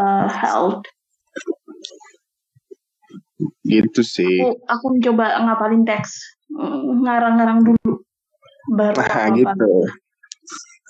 uh, 0.00 0.26
health. 0.32 0.88
Gitu 3.64 4.00
sih. 4.00 4.40
Aku, 4.40 4.56
aku 4.64 4.86
coba 5.04 5.36
ngapalin 5.44 5.84
teks, 5.84 6.40
ngarang-ngarang 7.04 7.68
dulu. 7.68 8.00
Baru 8.72 8.96
nah, 8.96 9.28
gitu. 9.32 9.72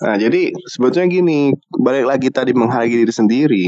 Nah, 0.01 0.15
jadi 0.17 0.49
sebetulnya 0.65 1.07
gini, 1.07 1.53
balik 1.77 2.09
lagi 2.09 2.27
tadi 2.33 2.51
menghargai 2.55 3.05
diri 3.05 3.13
sendiri. 3.13 3.67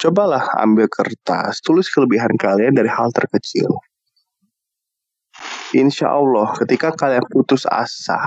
Cobalah 0.00 0.48
ambil 0.64 0.88
kertas, 0.88 1.60
tulis 1.60 1.92
kelebihan 1.92 2.32
kalian 2.40 2.72
dari 2.72 2.88
hal 2.88 3.12
terkecil. 3.12 3.68
Insya 5.76 6.10
Allah, 6.10 6.50
ketika 6.58 6.90
kalian 6.96 7.22
putus 7.30 7.68
asa, 7.68 8.26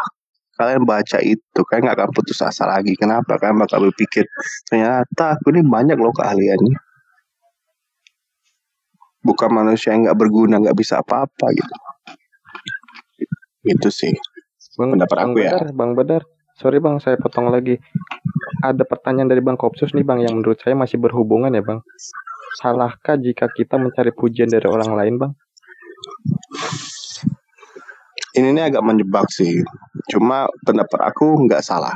kalian 0.54 0.83
baca 0.85 1.17
itu, 1.21 1.59
kalian 1.65 1.89
nggak 1.89 1.97
akan 1.97 2.11
putus 2.13 2.39
asa 2.45 2.70
lagi. 2.70 2.93
Kenapa? 2.93 3.41
Kalian 3.41 3.57
bakal 3.61 3.89
berpikir, 3.89 4.25
ternyata 4.70 5.38
aku 5.38 5.53
ini 5.53 5.65
banyak 5.65 5.97
loh 5.97 6.13
keahliannya. 6.13 6.77
Bukan 9.23 9.49
manusia 9.55 9.95
yang 9.95 10.05
nggak 10.09 10.20
berguna, 10.20 10.59
nggak 10.59 10.77
bisa 10.77 10.99
apa-apa 10.99 11.45
gitu. 11.55 11.73
Itu 13.63 13.89
sih. 13.89 14.11
Bang, 14.75 14.97
pendapat 14.97 15.17
bang 15.17 15.30
aku 15.31 15.38
ya. 15.39 15.52
Badar, 15.53 15.70
Bang 15.71 15.91
Badar, 15.94 16.21
sorry 16.58 16.77
Bang, 16.81 16.97
saya 16.97 17.16
potong 17.16 17.53
lagi. 17.53 17.77
Ada 18.66 18.83
pertanyaan 18.83 19.30
dari 19.30 19.41
Bang 19.44 19.55
Kopsus 19.55 19.94
nih 19.94 20.03
Bang, 20.03 20.20
yang 20.20 20.35
menurut 20.35 20.59
saya 20.59 20.73
masih 20.73 20.97
berhubungan 20.99 21.53
ya 21.53 21.61
Bang. 21.61 21.85
Salahkah 22.59 23.17
jika 23.17 23.49
kita 23.49 23.77
mencari 23.81 24.11
pujian 24.13 24.49
dari 24.49 24.66
orang 24.66 24.91
lain 24.94 25.16
Bang? 25.17 25.31
Ini 28.34 28.50
ini 28.50 28.62
agak 28.66 28.82
menjebak 28.82 29.30
sih. 29.30 29.62
Cuma 30.10 30.50
pendapat 30.66 31.00
aku 31.05 31.46
nggak 31.46 31.62
salah. 31.62 31.94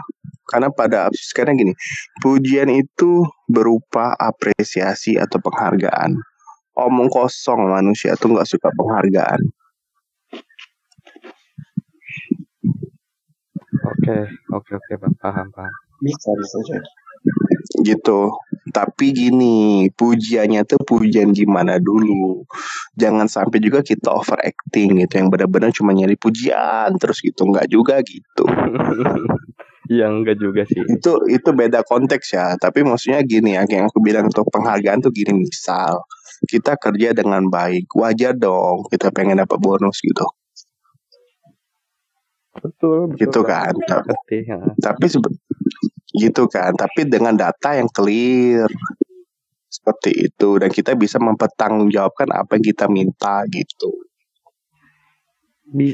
Karena 0.48 0.72
pada 0.72 1.12
sekarang 1.12 1.60
gini, 1.60 1.74
pujian 2.24 2.72
itu 2.72 3.26
berupa 3.52 4.16
apresiasi 4.16 5.20
atau 5.20 5.42
penghargaan. 5.44 6.16
Omong 6.78 7.10
kosong 7.10 7.74
manusia 7.74 8.14
tuh 8.16 8.38
nggak 8.38 8.48
suka 8.48 8.70
penghargaan. 8.78 9.42
Oke, 13.92 14.18
oke, 14.56 14.72
oke, 14.78 14.94
bang, 14.96 15.16
paham, 15.20 15.48
paham. 15.52 15.74
Bisa, 16.00 16.32
bisa. 16.38 16.78
Gitu. 17.78 18.20
Tapi 18.74 19.06
gini, 19.16 19.88
pujiannya 19.94 20.66
tuh 20.68 20.82
pujian 20.82 21.32
gimana 21.32 21.78
dulu. 21.80 22.44
Jangan 22.98 23.30
sampai 23.30 23.62
juga 23.64 23.80
kita 23.86 24.12
overacting 24.12 25.02
gitu, 25.06 25.14
yang 25.24 25.30
benar-benar 25.32 25.72
cuma 25.72 25.94
nyari 25.96 26.18
pujian 26.20 26.92
terus 27.00 27.22
gitu, 27.24 27.48
nggak 27.48 27.70
juga 27.70 28.02
gitu. 28.04 28.44
Iya 29.88 30.12
enggak 30.12 30.36
juga 30.44 30.68
sih. 30.68 30.84
Itu 30.84 31.24
itu 31.32 31.50
beda 31.56 31.80
konteks 31.88 32.36
ya. 32.36 32.60
Tapi 32.60 32.84
maksudnya 32.84 33.24
gini 33.24 33.56
ya, 33.56 33.64
yang 33.72 33.88
aku 33.88 34.04
bilang 34.04 34.28
untuk 34.28 34.44
penghargaan 34.52 35.00
tuh 35.00 35.16
gini 35.16 35.48
misal 35.48 36.04
kita 36.52 36.76
kerja 36.76 37.16
dengan 37.16 37.48
baik, 37.48 37.88
wajar 37.96 38.36
dong 38.36 38.84
kita 38.92 39.10
pengen 39.16 39.40
dapat 39.40 39.58
bonus 39.64 40.04
gitu. 40.04 40.28
Betul, 42.58 43.14
betul 43.14 43.18
gitu 43.22 43.40
kan. 43.48 43.74
Tapi, 43.88 44.44
ya. 44.44 44.60
tapi 44.82 45.06
gitu 46.20 46.50
kan. 46.50 46.74
Tapi 46.74 47.08
dengan 47.08 47.38
data 47.38 47.78
yang 47.78 47.90
clear 47.90 48.68
seperti 49.68 50.32
itu 50.32 50.58
dan 50.58 50.70
kita 50.72 50.98
bisa 50.98 51.22
mempertanggungjawabkan 51.22 52.34
apa 52.34 52.58
yang 52.58 52.66
kita 52.66 52.86
minta 52.90 53.46
gitu. 53.52 53.92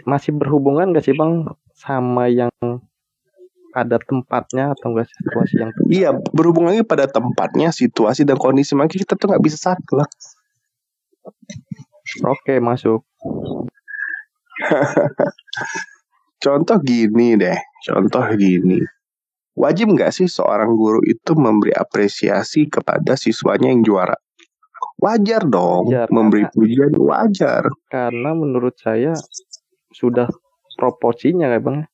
Masih 0.05 0.31
berhubungan 0.37 0.93
gak 0.93 1.03
sih 1.03 1.17
bang 1.17 1.49
sama 1.73 2.29
yang 2.29 2.53
pada 3.73 3.97
tempatnya 3.97 4.77
atau 4.77 4.93
enggak 4.93 5.09
situasi 5.09 5.53
yang 5.57 5.73
tepat? 5.73 5.89
Iya, 5.89 6.09
berhubung 6.29 6.69
lagi 6.69 6.85
pada 6.85 7.09
tempatnya, 7.09 7.73
situasi 7.73 8.21
dan 8.21 8.37
kondisi 8.37 8.77
makanya 8.77 9.01
kita 9.01 9.17
tuh 9.17 9.33
nggak 9.33 9.41
bisa 9.41 9.57
saklek. 9.57 10.11
Oke, 12.21 12.61
masuk. 12.61 13.01
Contoh 16.43 16.77
gini 16.83 17.39
deh, 17.39 17.55
contoh 17.87 18.19
gini. 18.35 18.83
Wajib 19.53 19.93
nggak 19.93 20.09
sih 20.09 20.25
seorang 20.25 20.73
guru 20.73 20.97
itu 21.05 21.37
memberi 21.37 21.77
apresiasi 21.77 22.65
kepada 22.65 23.13
siswanya 23.13 23.69
yang 23.69 23.85
juara? 23.85 24.17
Wajar 24.97 25.45
dong, 25.45 25.93
wajar, 25.93 26.07
memberi 26.09 26.43
pujian 26.49 26.93
wajar. 26.97 27.69
Karena 27.87 28.33
menurut 28.33 28.73
saya 28.81 29.13
sudah 29.93 30.25
proporsinya 30.75 31.47
ya 31.53 31.61
bang. 31.61 31.85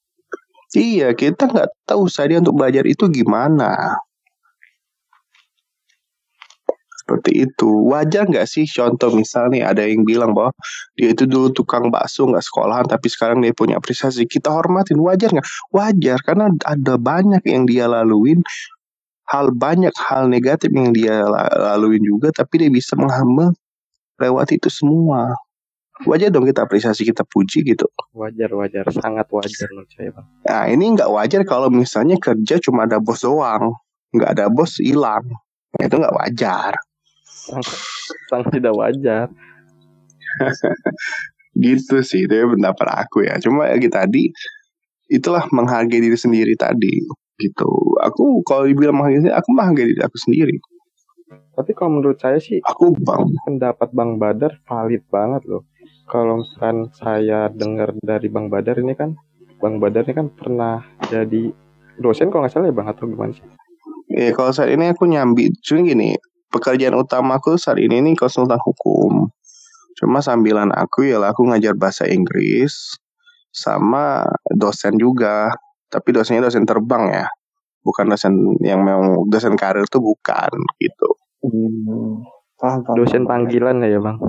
Iya, 0.72 1.08
kita 1.18 1.50
nggak 1.50 1.90
tahu 1.90 2.08
saya 2.08 2.40
untuk 2.40 2.56
belajar 2.56 2.86
itu 2.86 3.10
gimana 3.10 3.98
seperti 7.10 7.50
itu. 7.50 7.90
Wajar 7.90 8.30
nggak 8.30 8.46
sih 8.46 8.70
contoh 8.70 9.10
misalnya 9.18 9.74
ada 9.74 9.82
yang 9.82 10.06
bilang 10.06 10.38
bahwa 10.38 10.54
dia 10.94 11.10
itu 11.10 11.26
dulu 11.26 11.50
tukang 11.50 11.90
bakso 11.90 12.30
nggak 12.30 12.46
sekolahan 12.46 12.86
tapi 12.86 13.10
sekarang 13.10 13.42
dia 13.42 13.50
punya 13.50 13.82
apresiasi 13.82 14.30
kita 14.30 14.54
hormatin 14.54 15.02
wajar 15.02 15.34
nggak? 15.34 15.48
Wajar 15.74 16.22
karena 16.22 16.54
ada 16.70 17.02
banyak 17.02 17.42
yang 17.50 17.66
dia 17.66 17.90
laluin 17.90 18.46
hal 19.26 19.50
banyak 19.50 19.94
hal 19.98 20.30
negatif 20.30 20.70
yang 20.70 20.94
dia 20.94 21.26
laluin 21.58 22.06
juga 22.06 22.30
tapi 22.30 22.62
dia 22.62 22.70
bisa 22.70 22.94
menghamba 22.94 23.58
lewati 24.22 24.62
itu 24.62 24.70
semua. 24.70 25.34
Wajar 26.06 26.30
dong 26.30 26.46
kita 26.46 26.64
apresiasi 26.64 27.04
kita 27.10 27.26
puji 27.26 27.66
gitu. 27.66 27.90
Wajar 28.14 28.54
wajar. 28.54 28.86
Sangat 28.94 29.26
wajar 29.34 29.68
menurut 29.74 29.90
saya 29.98 30.14
bang. 30.14 30.26
Nah 30.46 30.64
ini 30.70 30.86
nggak 30.94 31.10
wajar 31.10 31.42
kalau 31.42 31.74
misalnya 31.74 32.22
kerja 32.22 32.62
cuma 32.62 32.86
ada 32.86 33.02
bos 33.02 33.26
doang. 33.26 33.74
Nggak 34.14 34.30
ada 34.38 34.46
bos 34.54 34.78
hilang. 34.78 35.26
Itu 35.76 35.98
nggak 35.98 36.16
wajar 36.16 36.78
sangat, 37.50 37.78
sangat 38.30 38.50
tidak 38.54 38.74
wajar. 38.78 39.28
Gitu 41.60 41.96
sih 42.06 42.24
itu 42.30 42.36
pendapat 42.56 42.88
aku 43.04 43.26
ya. 43.26 43.36
Cuma 43.42 43.68
ya 43.68 43.76
tadi 43.90 44.32
itulah 45.10 45.44
menghargai 45.50 46.00
diri 46.00 46.16
sendiri 46.16 46.54
tadi 46.56 47.04
gitu. 47.42 47.70
Aku 48.06 48.46
kalau 48.46 48.70
dibilang 48.70 48.96
menghargai 49.02 49.26
diri 49.26 49.34
aku 49.34 49.50
menghargai 49.52 49.90
diri 49.92 50.02
aku 50.06 50.18
sendiri. 50.22 50.56
Tapi 51.60 51.72
kalau 51.76 52.00
menurut 52.00 52.16
saya 52.22 52.40
sih 52.40 52.64
aku 52.64 52.96
bang. 52.96 53.28
pendapat 53.44 53.90
bang 53.92 54.16
Badar 54.16 54.54
valid 54.64 55.04
banget 55.12 55.44
loh. 55.50 55.68
Kalau 56.08 56.40
misalkan 56.40 56.88
saya 56.96 57.52
dengar 57.52 57.92
dari 58.00 58.32
bang 58.32 58.48
Badar 58.48 58.80
ini 58.80 58.96
kan 58.96 59.20
bang 59.60 59.76
Badar 59.82 60.08
ini 60.08 60.16
kan 60.16 60.28
pernah 60.32 60.86
jadi 61.12 61.52
dosen 62.00 62.32
kalau 62.32 62.48
nggak 62.48 62.54
salah 62.56 62.72
ya 62.72 62.76
bang 62.76 62.88
atau 62.88 63.04
gimana 63.10 63.34
sih? 63.36 63.44
Iya 64.10 64.32
kalau 64.32 64.56
saat 64.56 64.72
ini 64.72 64.90
aku 64.90 65.06
nyambi 65.10 65.52
cuma 65.60 65.84
gini 65.84 66.16
pekerjaan 66.50 66.98
utamaku 66.98 67.56
saat 67.56 67.78
ini 67.78 68.02
nih 68.02 68.14
konsultan 68.18 68.60
hukum. 68.62 69.30
Cuma 69.98 70.20
sambilan 70.24 70.74
aku 70.74 71.10
ya 71.10 71.22
aku 71.22 71.50
ngajar 71.50 71.78
bahasa 71.78 72.10
Inggris 72.10 72.98
sama 73.54 74.26
dosen 74.54 74.98
juga. 74.98 75.54
Tapi 75.90 76.14
dosennya 76.14 76.50
dosen 76.50 76.70
terbang 76.70 77.10
ya. 77.10 77.28
Bukan 77.82 78.12
dosen 78.12 78.34
yang 78.62 78.86
memang 78.86 79.26
dosen 79.30 79.58
karir 79.58 79.86
tuh 79.90 80.02
bukan 80.02 80.52
gitu. 80.78 81.10
Hmm. 81.46 82.22
Dosen 82.94 83.24
panggilan 83.24 83.82
ya 83.82 83.98
bang? 84.04 84.20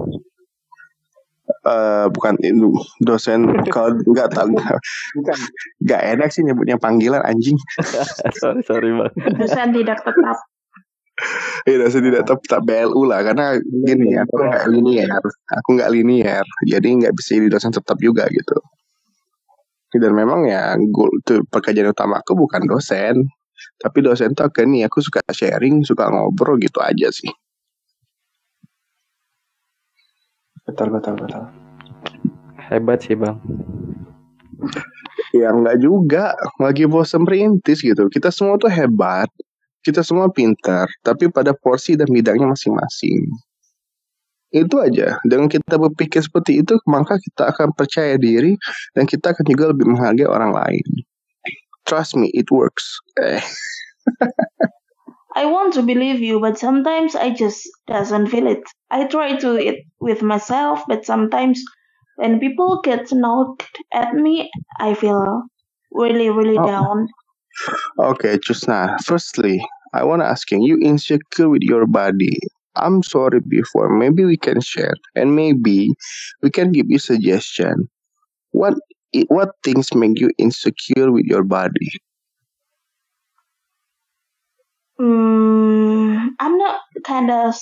Uh, 1.60 2.06
bukan 2.14 2.40
itu 2.40 2.72
dosen 3.04 3.44
kalau 3.74 3.92
nggak 4.06 4.32
tahu 4.32 4.54
nggak 5.82 6.02
enak 6.16 6.32
sih 6.32 6.40
nyebutnya 6.40 6.80
panggilan 6.80 7.20
anjing 7.20 7.58
sorry 8.40 8.64
sorry 8.64 8.88
bang 8.94 9.12
dosen 9.36 9.74
tidak 9.74 10.00
tetap 10.00 10.40
Iya, 11.68 11.92
saya 11.92 12.02
tidak 12.02 12.24
tetap 12.24 12.60
BLU 12.64 13.04
lah 13.04 13.20
karena 13.20 13.60
gini 13.60 14.16
aku 14.16 14.34
nggak 14.40 14.66
linier, 14.72 15.22
aku 15.52 15.68
nggak 15.76 15.92
linier, 15.92 16.44
jadi 16.64 16.88
nggak 16.88 17.12
bisa 17.12 17.36
jadi 17.36 17.48
dosen 17.52 17.72
tetap 17.76 18.00
juga 18.00 18.24
gitu. 18.32 18.56
Dan 19.90 20.14
memang 20.14 20.46
ya 20.46 20.78
itu 20.78 21.42
pekerjaan 21.50 21.92
utama 21.92 22.22
aku 22.22 22.38
bukan 22.38 22.64
dosen, 22.64 23.28
tapi 23.82 24.00
dosen 24.00 24.32
tuh 24.32 24.48
kan 24.48 24.70
nih 24.70 24.88
aku 24.88 25.02
suka 25.04 25.20
sharing, 25.34 25.84
suka 25.84 26.08
ngobrol 26.08 26.56
gitu 26.56 26.80
aja 26.80 27.12
sih. 27.12 27.28
Betul 30.64 30.94
betul 30.94 31.18
betul. 31.18 31.42
Hebat 32.70 33.02
sih 33.02 33.18
bang. 33.18 33.34
Ya 35.34 35.50
enggak 35.50 35.82
juga, 35.82 36.34
lagi 36.62 36.86
bosan 36.86 37.26
merintis 37.26 37.82
gitu. 37.82 38.06
Kita 38.10 38.30
semua 38.30 38.58
tuh 38.58 38.70
hebat, 38.70 39.26
kita 39.80 40.04
semua 40.04 40.28
pintar, 40.28 40.88
tapi 41.00 41.32
pada 41.32 41.56
porsi 41.56 41.96
dan 41.96 42.08
bidangnya 42.08 42.52
masing-masing. 42.52 43.24
Itu 44.50 44.82
aja. 44.82 45.22
Dengan 45.22 45.46
kita 45.46 45.78
berpikir 45.78 46.20
seperti 46.20 46.60
itu, 46.60 46.74
maka 46.90 47.16
kita 47.22 47.54
akan 47.54 47.70
percaya 47.72 48.18
diri 48.18 48.58
dan 48.98 49.06
kita 49.06 49.30
akan 49.30 49.46
juga 49.46 49.70
lebih 49.70 49.86
menghargai 49.86 50.26
orang 50.26 50.50
lain. 50.50 50.86
Trust 51.86 52.18
me, 52.18 52.28
it 52.34 52.50
works. 52.50 52.98
Eh. 53.22 53.40
I 55.38 55.46
want 55.46 55.74
to 55.78 55.82
believe 55.86 56.18
you, 56.18 56.42
but 56.42 56.58
sometimes 56.58 57.14
I 57.14 57.30
just 57.30 57.62
doesn't 57.86 58.34
feel 58.34 58.50
it. 58.50 58.66
I 58.90 59.06
try 59.06 59.38
to 59.38 59.54
it 59.54 59.86
with 60.02 60.22
myself, 60.26 60.82
but 60.90 61.06
sometimes 61.06 61.62
when 62.18 62.42
people 62.42 62.82
get 62.82 63.06
knocked 63.14 63.70
at 63.94 64.12
me, 64.12 64.50
I 64.82 64.94
feel 64.94 65.46
really, 65.94 66.28
really 66.30 66.58
oh. 66.58 66.66
down. 66.66 67.06
Okay, 67.98 68.38
Chusna. 68.38 68.96
Firstly, 69.04 69.64
I 69.94 70.04
wanna 70.04 70.24
asking 70.24 70.62
you 70.62 70.78
insecure 70.82 71.48
with 71.48 71.62
your 71.62 71.86
body. 71.86 72.38
I'm 72.76 73.02
sorry 73.02 73.40
before. 73.46 73.88
Maybe 73.96 74.24
we 74.24 74.36
can 74.36 74.60
share, 74.60 74.94
and 75.14 75.34
maybe 75.36 75.90
we 76.42 76.50
can 76.50 76.72
give 76.72 76.86
you 76.88 76.98
suggestion. 76.98 77.88
What 78.52 78.74
what 79.28 79.50
things 79.64 79.94
make 79.94 80.20
you 80.20 80.30
insecure 80.38 81.10
with 81.12 81.26
your 81.26 81.44
body? 81.44 81.88
Mm, 85.00 86.28
I'm 86.38 86.58
not 86.58 86.80
kind 87.04 87.30
of 87.30 87.54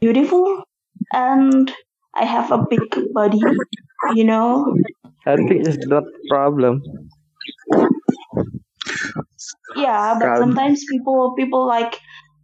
beautiful, 0.00 0.64
and 1.12 1.72
I 2.14 2.24
have 2.24 2.50
a 2.50 2.64
big 2.68 2.82
body. 3.12 3.40
You 4.14 4.24
know. 4.24 4.74
I 5.26 5.36
think 5.36 5.66
it's 5.66 5.86
not 5.86 6.04
problem. 6.28 6.82
Yeah, 9.76 10.18
but 10.18 10.36
sometimes 10.36 10.84
people 10.84 11.32
people 11.38 11.64
like 11.66 11.96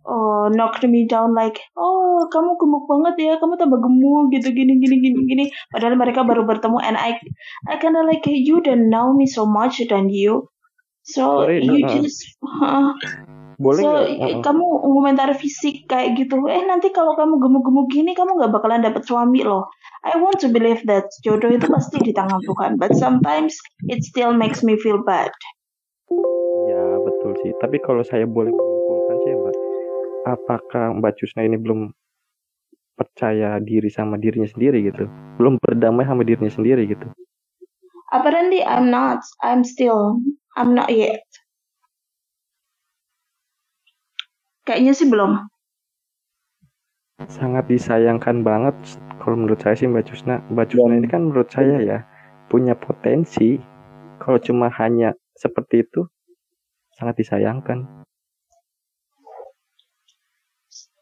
uh, 0.06 0.48
knocked 0.54 0.86
me 0.86 1.06
down 1.06 1.34
like, 1.34 1.58
oh 1.76 2.30
kamu 2.30 2.56
gemuk 2.56 2.84
banget 2.86 3.14
ya, 3.18 3.34
kamu 3.42 3.58
tambah 3.58 3.80
gemuk 3.82 4.30
gitu 4.32 4.54
gini 4.54 4.78
gini 4.78 4.96
gini 5.02 5.20
gini. 5.26 5.44
Padahal 5.74 5.98
mereka 5.98 6.22
baru 6.22 6.46
bertemu 6.46 6.78
and 6.80 6.96
I 6.96 7.18
I 7.66 7.76
kinda 7.82 8.06
like 8.06 8.24
you 8.30 8.62
don't 8.62 8.88
know 8.88 9.12
me 9.12 9.26
so 9.26 9.44
much 9.44 9.82
than 9.90 10.08
you. 10.08 10.48
So 11.06 11.46
Sorry, 11.46 11.62
you 11.62 11.86
uh, 11.86 12.02
just 12.02 12.18
uh, 12.42 12.90
boleh 13.56 13.82
so, 13.82 13.90
uh, 13.94 14.38
kamu 14.42 14.66
komentar 14.84 15.30
fisik 15.38 15.86
kayak 15.88 16.18
gitu. 16.18 16.44
Eh 16.50 16.66
nanti 16.66 16.90
kalau 16.90 17.14
kamu 17.14 17.40
gemuk-gemuk 17.40 17.86
gini 17.88 18.12
kamu 18.12 18.36
nggak 18.36 18.52
bakalan 18.52 18.82
dapet 18.82 19.06
suami 19.06 19.46
loh. 19.46 19.70
I 20.06 20.18
want 20.22 20.38
to 20.44 20.50
believe 20.50 20.86
that 20.86 21.10
jodoh 21.26 21.50
itu 21.50 21.66
pasti 21.66 21.98
di 21.98 22.12
tangan 22.14 22.38
Tuhan, 22.42 22.78
but 22.78 22.94
sometimes 22.94 23.58
it 23.90 24.06
still 24.06 24.34
makes 24.34 24.62
me 24.62 24.78
feel 24.78 25.02
bad. 25.02 25.32
Sih. 27.40 27.52
Tapi 27.56 27.78
kalau 27.78 28.02
saya 28.02 28.24
boleh 28.24 28.52
menyimpulkan 28.52 29.20
sih 29.20 29.36
Mbak, 29.36 29.54
apakah 30.26 30.96
Mbak 30.98 31.12
Cusna 31.22 31.46
ini 31.46 31.56
belum 31.60 31.92
percaya 32.96 33.60
diri 33.60 33.92
sama 33.92 34.16
dirinya 34.16 34.48
sendiri 34.48 34.80
gitu? 34.88 35.04
Belum 35.36 35.60
berdamai 35.60 36.08
sama 36.08 36.24
dirinya 36.24 36.48
sendiri 36.50 36.88
gitu? 36.88 37.06
Apparently 38.10 38.64
I'm 38.64 38.88
not. 38.88 39.20
I'm 39.44 39.62
still. 39.62 40.22
I'm 40.56 40.72
not 40.72 40.88
yet. 40.88 41.22
Kayaknya 44.66 44.92
sih 44.96 45.06
belum. 45.06 45.46
Sangat 47.30 47.70
disayangkan 47.70 48.44
banget 48.44 48.74
kalau 49.22 49.36
menurut 49.38 49.60
saya 49.60 49.76
sih 49.76 49.86
Mbak 49.86 50.04
Cusna. 50.10 50.40
Mbak 50.50 50.66
Cusna 50.72 50.96
ini 50.96 51.08
kan 51.08 51.22
menurut 51.28 51.48
saya 51.52 51.78
ya 51.84 51.98
punya 52.48 52.74
potensi. 52.74 53.60
Kalau 54.16 54.40
cuma 54.40 54.72
hanya 54.80 55.12
seperti 55.36 55.84
itu 55.84 56.08
sangat 56.96 57.14
disayangkan 57.20 58.06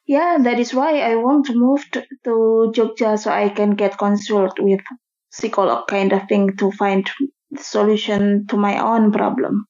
Yeah, 0.04 0.36
that 0.36 0.60
is 0.60 0.76
why 0.76 1.00
I 1.00 1.16
want 1.16 1.48
to 1.48 1.56
move 1.56 1.80
to, 1.96 2.04
to 2.28 2.68
Jogja 2.76 3.16
so 3.16 3.32
I 3.32 3.48
can 3.48 3.72
get 3.72 3.96
consult 3.96 4.60
with 4.60 4.84
psycholog 5.32 5.88
kind 5.88 6.12
of 6.12 6.28
thing 6.28 6.60
to 6.60 6.68
find 6.76 7.08
the 7.48 7.64
solution 7.64 8.44
to 8.52 8.60
my 8.60 8.84
own 8.84 9.16
problem. 9.16 9.64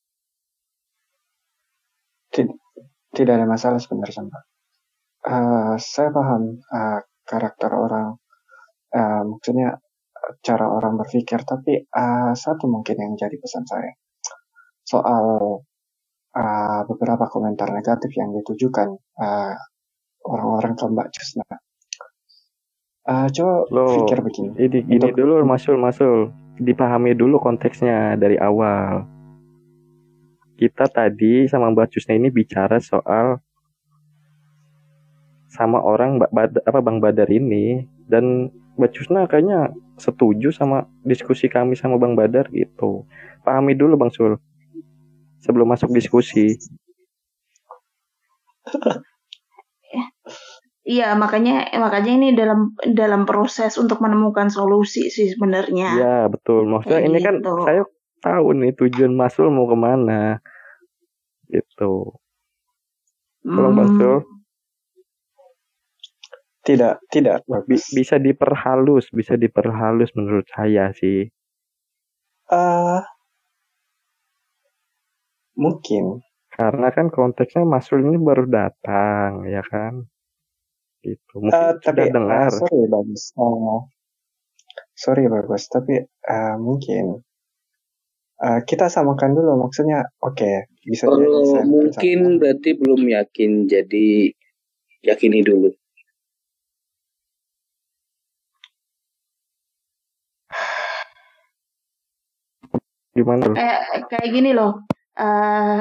Tidak, 2.34 2.50
tidak 3.14 3.34
ada 3.38 3.46
masalah 3.46 3.78
sebenarnya, 3.78 4.26
Mbak. 4.26 4.44
Uh, 5.22 5.74
saya 5.78 6.10
paham 6.10 6.58
uh, 6.66 7.00
karakter 7.22 7.70
orang, 7.70 8.18
uh, 8.90 9.22
maksudnya 9.22 9.78
cara 10.42 10.66
orang 10.66 10.98
berpikir, 10.98 11.46
tapi 11.46 11.86
uh, 11.94 12.34
satu 12.34 12.66
mungkin 12.66 12.98
yang 12.98 13.14
jadi 13.14 13.38
pesan 13.38 13.62
saya 13.70 13.94
soal 14.82 15.62
uh, 16.34 16.80
beberapa 16.90 17.30
komentar 17.30 17.70
negatif 17.70 18.10
yang 18.18 18.34
ditujukan 18.34 18.98
uh, 19.22 19.54
orang-orang 20.26 20.74
ke 20.74 20.84
Mbak 20.90 21.08
Cesna. 21.14 21.46
Uh, 23.04 23.28
coba 23.28 23.54
Loh, 23.68 24.04
pikir 24.04 24.18
begini. 24.24 24.50
Ini, 24.56 24.78
ini 24.88 25.08
Untuk... 25.12 25.16
dulu 25.16 25.44
Masul 25.44 25.76
Masul 25.76 26.32
dipahami 26.58 27.14
dulu 27.14 27.38
konteksnya 27.38 28.18
dari 28.18 28.38
awal. 28.38 29.06
Kita 30.54 30.86
tadi 30.86 31.50
sama 31.50 31.74
Mbak 31.74 31.88
Cusna 31.90 32.14
ini 32.14 32.30
bicara 32.30 32.78
soal 32.78 33.42
sama 35.50 35.82
orang 35.82 36.18
Mbak 36.18 36.30
Bad, 36.30 36.52
apa 36.62 36.78
Bang 36.78 37.02
Badar 37.02 37.26
ini 37.30 37.84
dan 38.06 38.54
Mbak 38.78 38.90
Cusna 38.94 39.26
kayaknya 39.26 39.74
setuju 39.98 40.54
sama 40.54 40.86
diskusi 41.02 41.50
kami 41.50 41.74
sama 41.74 41.98
Bang 41.98 42.14
Badar 42.14 42.48
gitu. 42.54 43.04
Pahami 43.42 43.74
dulu 43.74 43.98
Bang 43.98 44.14
Sul 44.14 44.38
sebelum 45.44 45.68
masuk 45.68 45.92
diskusi. 45.92 46.56
Iya, 50.84 51.16
makanya 51.16 51.72
makanya 51.80 52.12
ini 52.12 52.28
dalam 52.36 52.76
dalam 52.92 53.24
proses 53.24 53.80
untuk 53.80 54.04
menemukan 54.04 54.52
solusi 54.52 55.08
sih 55.08 55.32
sebenarnya. 55.32 55.96
Iya, 55.96 56.18
betul. 56.28 56.68
Maksudnya 56.68 57.00
Kayak 57.00 57.08
ini 57.08 57.18
kan 57.24 57.34
gitu. 57.40 57.52
kan 57.56 57.64
saya 57.64 57.82
tahu 58.20 58.46
nih 58.60 58.72
tujuan 58.76 59.12
Masul 59.16 59.48
mau 59.48 59.64
ke 59.64 59.76
mana. 59.80 60.44
Gitu. 61.48 61.92
Tolong 63.48 63.72
hmm. 63.72 63.80
Masul. 63.80 64.16
Tidak, 66.68 66.94
tidak. 67.08 67.48
Bisa 67.68 68.20
diperhalus, 68.20 69.08
bisa 69.08 69.40
diperhalus 69.40 70.12
menurut 70.12 70.44
saya 70.52 70.92
sih. 70.92 71.32
Uh, 72.52 73.00
mungkin. 75.58 76.22
Karena 76.54 76.94
kan 76.94 77.10
konteksnya 77.10 77.66
Masul 77.66 78.06
ini 78.06 78.14
baru 78.14 78.46
datang, 78.46 79.42
ya 79.50 79.62
kan? 79.66 80.06
gitu. 81.04 81.34
Mungkin 81.44 81.52
uh, 81.52 81.76
tapi, 81.76 81.84
sudah 81.84 82.06
dengar. 82.08 82.48
uh, 82.48 82.56
sorry 82.56 82.84
bagus. 82.88 83.22
Uh, 83.36 83.80
sorry 84.96 85.24
bagus. 85.28 85.62
Tapi 85.68 85.94
uh, 86.08 86.56
mungkin 86.56 87.20
uh, 88.40 88.60
kita 88.64 88.88
samakan 88.88 89.36
dulu. 89.36 89.68
Maksudnya 89.68 90.08
oke 90.24 90.40
okay, 90.40 90.56
bisa 90.88 91.04
kalau 91.06 91.44
bisa 91.44 91.60
mungkin 91.68 92.18
bersama. 92.24 92.40
berarti 92.40 92.70
belum 92.80 93.02
yakin 93.04 93.50
jadi 93.68 94.32
yakini 95.04 95.44
dulu. 95.44 95.68
Gimana? 103.14 103.46
Kayak 103.54 104.10
kayak 104.10 104.28
gini 104.34 104.50
loh 104.50 104.82
uh, 105.18 105.80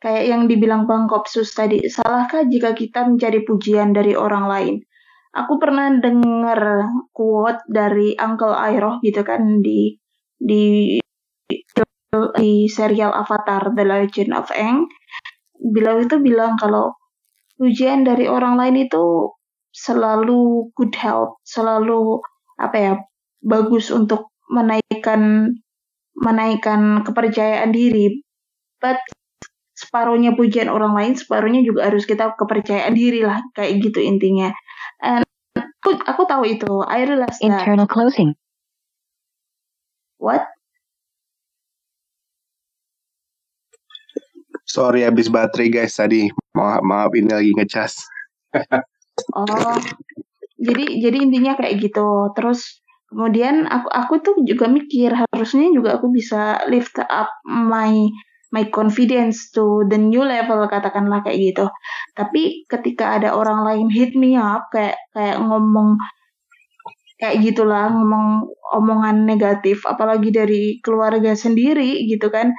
kayak 0.00 0.24
yang 0.24 0.48
dibilang 0.48 0.88
Bang 0.88 1.06
Kopsus 1.08 1.52
tadi, 1.52 1.84
salahkah 1.84 2.48
jika 2.48 2.72
kita 2.72 3.04
mencari 3.04 3.44
pujian 3.44 3.92
dari 3.92 4.16
orang 4.16 4.44
lain? 4.48 4.74
Aku 5.34 5.58
pernah 5.58 5.90
dengar 5.98 6.88
quote 7.10 7.66
dari 7.66 8.14
Uncle 8.14 8.54
Iroh 8.54 9.02
gitu 9.02 9.26
kan 9.26 9.58
di 9.60 9.98
di 10.38 10.96
di 12.38 12.70
serial 12.70 13.10
Avatar 13.10 13.74
The 13.74 13.84
Legend 13.84 14.30
of 14.30 14.48
Aang. 14.54 14.86
Bilang 15.58 16.06
itu 16.06 16.22
bilang 16.22 16.54
kalau 16.54 16.94
pujian 17.58 18.06
dari 18.06 18.30
orang 18.30 18.54
lain 18.54 18.86
itu 18.86 19.34
selalu 19.74 20.70
good 20.78 20.94
help, 20.94 21.42
selalu 21.42 22.22
apa 22.54 22.76
ya 22.78 22.94
bagus 23.42 23.90
untuk 23.90 24.30
menaikkan 24.46 25.50
menaikkan 26.14 27.02
kepercayaan 27.02 27.74
diri. 27.74 28.23
But 28.84 29.00
separuhnya 29.72 30.36
pujian 30.36 30.68
orang 30.68 30.92
lain, 30.92 31.16
separuhnya 31.16 31.64
juga 31.64 31.88
harus 31.88 32.04
kita 32.04 32.36
kepercayaan 32.36 32.92
diri 32.92 33.24
lah, 33.24 33.40
kayak 33.56 33.80
gitu 33.80 34.04
intinya. 34.04 34.52
And 35.00 35.24
aku, 35.56 35.96
aku 36.04 36.22
tahu 36.28 36.44
itu. 36.44 36.84
I 36.84 37.08
realize 37.08 37.40
that. 37.40 37.48
Internal 37.48 37.88
closing. 37.88 38.36
What? 40.20 40.44
Sorry 44.68 45.08
habis 45.08 45.32
baterai 45.32 45.72
guys 45.72 45.96
tadi. 45.96 46.28
Maaf, 46.52 46.84
maaf 46.84 47.10
ini 47.16 47.32
lagi 47.32 47.52
ngecas. 47.56 48.04
oh. 49.32 49.80
Jadi 50.60 51.00
jadi 51.00 51.16
intinya 51.24 51.56
kayak 51.56 51.80
gitu. 51.80 52.32
Terus 52.36 52.84
kemudian 53.08 53.64
aku 53.64 53.88
aku 53.92 54.14
tuh 54.20 54.34
juga 54.44 54.68
mikir 54.68 55.12
harusnya 55.12 55.72
juga 55.72 56.00
aku 56.00 56.08
bisa 56.10 56.64
lift 56.68 56.96
up 57.00 57.28
my 57.44 58.08
my 58.54 58.70
confidence 58.70 59.50
to 59.50 59.82
the 59.90 59.98
new 59.98 60.22
level 60.22 60.62
katakanlah 60.70 61.26
kayak 61.26 61.50
gitu. 61.50 61.66
Tapi 62.14 62.62
ketika 62.70 63.18
ada 63.18 63.34
orang 63.34 63.66
lain 63.66 63.88
hit 63.90 64.14
me 64.14 64.38
up 64.38 64.70
kayak 64.70 64.94
kayak 65.10 65.42
ngomong 65.42 65.98
kayak 67.18 67.42
gitulah 67.42 67.90
ngomong 67.90 68.46
omongan 68.74 69.26
negatif 69.26 69.82
apalagi 69.86 70.30
dari 70.30 70.78
keluarga 70.82 71.34
sendiri 71.34 72.06
gitu 72.06 72.30
kan 72.30 72.54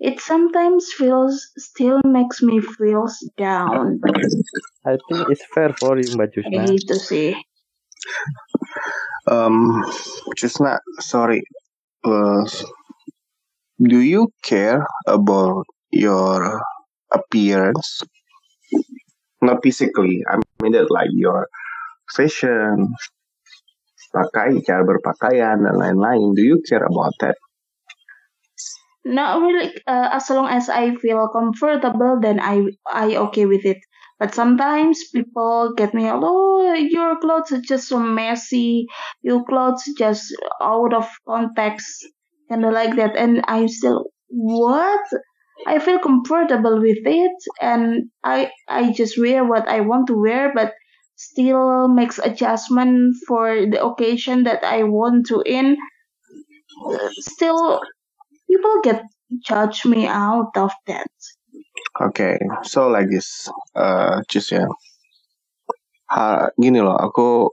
it 0.00 0.18
sometimes 0.18 0.88
feels 0.96 1.52
still 1.60 2.00
makes 2.08 2.40
me 2.42 2.58
feels 2.58 3.20
down. 3.36 4.00
I 4.88 4.96
think 4.96 5.28
it's 5.28 5.44
fair 5.52 5.76
for 5.76 6.00
you 6.00 6.08
Mbak 6.16 6.32
Jusna. 6.32 6.64
Kayak 6.64 6.68
gitu 6.80 6.96
sih. 6.96 7.30
Um 9.28 9.84
Jusna 10.40 10.80
sorry. 11.04 11.44
Uh, 12.00 12.48
do 13.80 13.98
you 13.98 14.28
care 14.42 14.86
about 15.06 15.64
your 15.90 16.60
appearance? 17.12 18.02
not 19.42 19.62
physically 19.62 20.22
I 20.28 20.38
mean 20.62 20.72
that 20.72 20.90
like 20.90 21.10
your 21.12 21.48
fashion 22.12 22.92
pakai 24.10 24.58
cara 24.66 24.82
berpakaian 24.82 25.62
dan 25.62 25.76
lain-lain. 25.78 26.34
Do 26.34 26.42
you 26.42 26.58
care 26.66 26.82
about 26.84 27.14
that? 27.22 27.38
Not 29.06 29.40
really 29.40 29.72
uh, 29.86 30.12
as 30.12 30.28
long 30.28 30.50
as 30.50 30.68
I 30.68 30.92
feel 31.00 31.30
comfortable 31.32 32.20
then 32.20 32.36
I 32.42 32.68
I 32.84 33.16
okay 33.30 33.46
with 33.46 33.64
it. 33.64 33.80
But 34.20 34.36
sometimes 34.36 35.00
people 35.08 35.72
get 35.72 35.96
me 35.96 36.04
oh 36.12 36.76
your 36.76 37.16
clothes 37.16 37.56
are 37.56 37.64
just 37.64 37.88
so 37.88 37.96
messy. 37.96 38.84
Your 39.24 39.40
clothes 39.48 39.88
just 39.96 40.28
out 40.60 40.92
of 40.92 41.08
context 41.24 42.04
kind 42.50 42.64
of 42.64 42.72
like 42.72 42.96
that. 42.96 43.16
And 43.16 43.42
I'm 43.46 43.68
still 43.68 44.06
what? 44.28 45.00
I 45.66 45.78
feel 45.78 45.98
comfortable 45.98 46.80
with 46.80 47.04
it 47.04 47.36
and 47.60 48.10
I 48.24 48.50
I 48.68 48.92
just 48.92 49.20
wear 49.20 49.44
what 49.44 49.68
I 49.68 49.80
want 49.80 50.06
to 50.08 50.16
wear 50.16 50.52
but 50.54 50.72
still 51.16 51.86
makes 51.88 52.18
adjustment 52.18 53.16
for 53.28 53.66
the 53.68 53.84
occasion 53.84 54.44
that 54.44 54.64
I 54.64 54.84
want 54.84 55.26
to 55.26 55.42
in. 55.44 55.76
Still 57.20 57.82
people 58.48 58.80
get 58.82 59.04
judge 59.44 59.84
me 59.84 60.06
out 60.06 60.56
of 60.56 60.72
that. 60.86 61.12
Okay 62.00 62.38
so 62.62 62.88
like 62.88 63.10
this 63.10 63.50
uh 63.76 64.22
just 64.32 64.52
ya 64.52 64.64
ha, 66.08 66.48
gini 66.56 66.80
loh 66.80 66.96
aku 66.96 67.52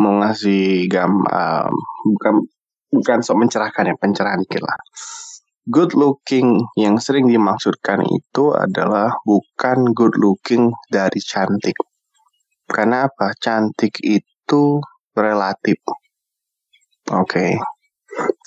mau 0.00 0.24
ngasih 0.24 0.88
gam 0.88 1.22
um, 1.28 1.72
bukan 2.08 2.48
bukan 2.88 3.20
sok 3.20 3.36
mencerahkan 3.46 3.92
ya 3.92 3.94
pencerahan 3.96 4.40
dikit 4.42 4.64
lah 4.64 4.78
good 5.68 5.92
looking 5.92 6.64
yang 6.80 6.96
sering 6.96 7.28
dimaksudkan 7.28 8.00
itu 8.08 8.56
adalah 8.56 9.12
bukan 9.20 9.92
good 9.92 10.16
looking 10.16 10.72
dari 10.88 11.20
cantik. 11.20 11.76
Karena 12.64 13.04
apa? 13.04 13.36
Cantik 13.36 14.00
itu 14.00 14.80
relatif. 15.12 15.76
Oke. 17.12 17.52
Okay. 17.52 17.52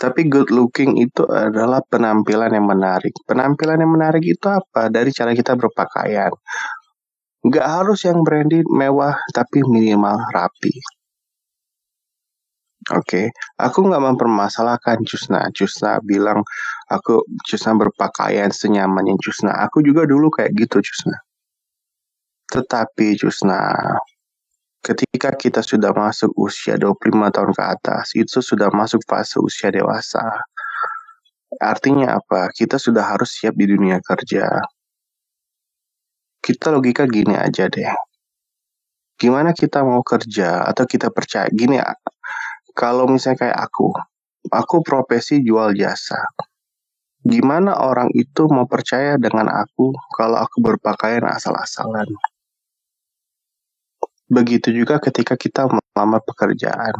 Tapi 0.01 0.27
good 0.27 0.49
looking 0.49 0.97
itu 0.97 1.21
adalah 1.29 1.79
penampilan 1.85 2.51
yang 2.57 2.65
menarik. 2.65 3.13
Penampilan 3.29 3.77
yang 3.85 3.93
menarik 3.93 4.25
itu 4.25 4.49
apa? 4.49 4.89
Dari 4.89 5.13
cara 5.13 5.37
kita 5.37 5.53
berpakaian. 5.53 6.33
Gak 7.45 7.67
harus 7.69 8.01
yang 8.05 8.25
branded 8.25 8.65
mewah, 8.65 9.17
tapi 9.33 9.61
minimal 9.65 10.17
rapi. 10.33 10.73
Oke, 12.91 13.31
aku 13.55 13.87
nggak 13.87 14.03
mempermasalahkan 14.03 14.99
Cusna. 15.07 15.47
Cusna 15.55 16.03
bilang 16.03 16.43
aku 16.91 17.23
Cusna 17.47 17.71
berpakaian 17.79 18.51
senyamannya 18.51 19.15
Cusna. 19.23 19.55
Aku 19.63 19.79
juga 19.79 20.03
dulu 20.03 20.27
kayak 20.27 20.51
gitu 20.59 20.83
Cusna. 20.83 21.15
Tetapi 22.51 23.15
Cusna, 23.15 23.71
ketika 24.83 25.31
kita 25.39 25.63
sudah 25.63 25.95
masuk 25.95 26.35
usia 26.35 26.75
25 26.75 27.31
tahun 27.31 27.51
ke 27.55 27.63
atas, 27.63 28.11
itu 28.11 28.43
sudah 28.43 28.67
masuk 28.75 28.99
fase 29.07 29.39
usia 29.39 29.71
dewasa. 29.71 30.43
Artinya 31.63 32.19
apa? 32.19 32.51
Kita 32.51 32.75
sudah 32.75 33.07
harus 33.07 33.39
siap 33.39 33.55
di 33.55 33.71
dunia 33.71 34.03
kerja. 34.03 34.51
Kita 36.43 36.75
logika 36.75 37.07
gini 37.07 37.39
aja 37.39 37.71
deh. 37.71 37.87
Gimana 39.15 39.55
kita 39.55 39.79
mau 39.85 40.03
kerja 40.03 40.67
atau 40.67 40.83
kita 40.83 41.07
percaya 41.13 41.47
gini 41.53 41.79
kalau 42.71 43.07
misalnya 43.07 43.47
kayak 43.47 43.59
aku, 43.69 43.93
aku 44.51 44.81
profesi 44.81 45.43
jual 45.43 45.75
jasa. 45.77 46.19
Gimana 47.21 47.77
orang 47.77 48.09
itu 48.17 48.49
mau 48.49 48.65
percaya 48.65 49.13
dengan 49.21 49.45
aku 49.53 49.93
kalau 50.17 50.41
aku 50.41 50.57
berpakaian 50.57 51.21
asal-asalan? 51.29 52.09
Begitu 54.25 54.73
juga 54.73 54.97
ketika 54.97 55.37
kita 55.37 55.69
melamar 55.69 56.23
pekerjaan. 56.25 56.95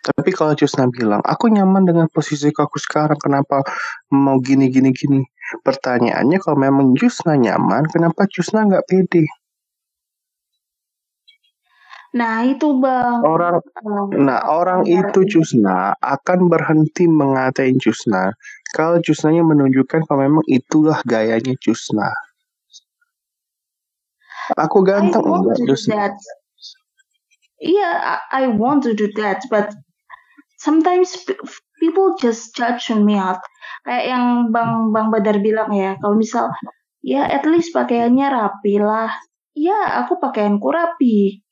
Tapi 0.00 0.30
kalau 0.32 0.56
Cusna 0.56 0.88
bilang, 0.88 1.20
aku 1.20 1.52
nyaman 1.52 1.84
dengan 1.84 2.06
posisi 2.08 2.48
aku 2.48 2.80
sekarang, 2.80 3.20
kenapa 3.20 3.60
mau 4.08 4.40
gini 4.40 4.72
gini 4.72 4.94
gini? 4.96 5.20
Pertanyaannya 5.60 6.38
kalau 6.40 6.56
memang 6.56 6.96
Cusna 6.96 7.36
nyaman, 7.36 7.84
kenapa 7.92 8.24
Cusna 8.30 8.64
nggak 8.64 8.86
pede? 8.88 9.28
Nah, 12.16 12.48
itu 12.48 12.80
Bang. 12.80 13.20
Orang 13.28 13.60
nah, 14.16 14.40
orang 14.48 14.88
itu 14.88 15.28
Cusna 15.28 15.92
akan 16.00 16.48
berhenti 16.48 17.04
mengatain 17.04 17.76
Cusna 17.76 18.32
kalau 18.72 19.04
Cusnanya 19.04 19.44
menunjukkan 19.44 20.08
kalau 20.08 20.24
memang 20.24 20.44
itulah 20.48 21.04
gayanya 21.04 21.52
Cusna. 21.60 22.08
Aku 24.56 24.80
ganteng 24.80 25.28
enggak 25.28 25.60
Cusna. 25.60 26.16
Iya, 27.60 27.84
yeah, 27.84 28.20
I 28.32 28.48
want 28.48 28.84
to 28.88 28.96
do 28.96 29.12
that, 29.20 29.44
but 29.52 29.72
sometimes 30.60 31.12
people 31.80 32.16
just 32.16 32.56
judge 32.56 32.88
me 32.92 33.20
out. 33.20 33.44
Kayak 33.84 34.04
yang 34.08 34.24
Bang 34.56 34.92
Bang 34.92 35.12
Badar 35.12 35.36
bilang 35.44 35.72
ya, 35.76 36.00
kalau 36.00 36.16
misal 36.16 36.48
ya 37.04 37.28
at 37.28 37.44
least 37.44 37.76
pakaiannya 37.76 38.28
rapi 38.28 38.80
lah. 38.80 39.12
Ya, 39.56 40.04
aku 40.04 40.20
pakaianku 40.20 40.68
rapi 40.68 41.45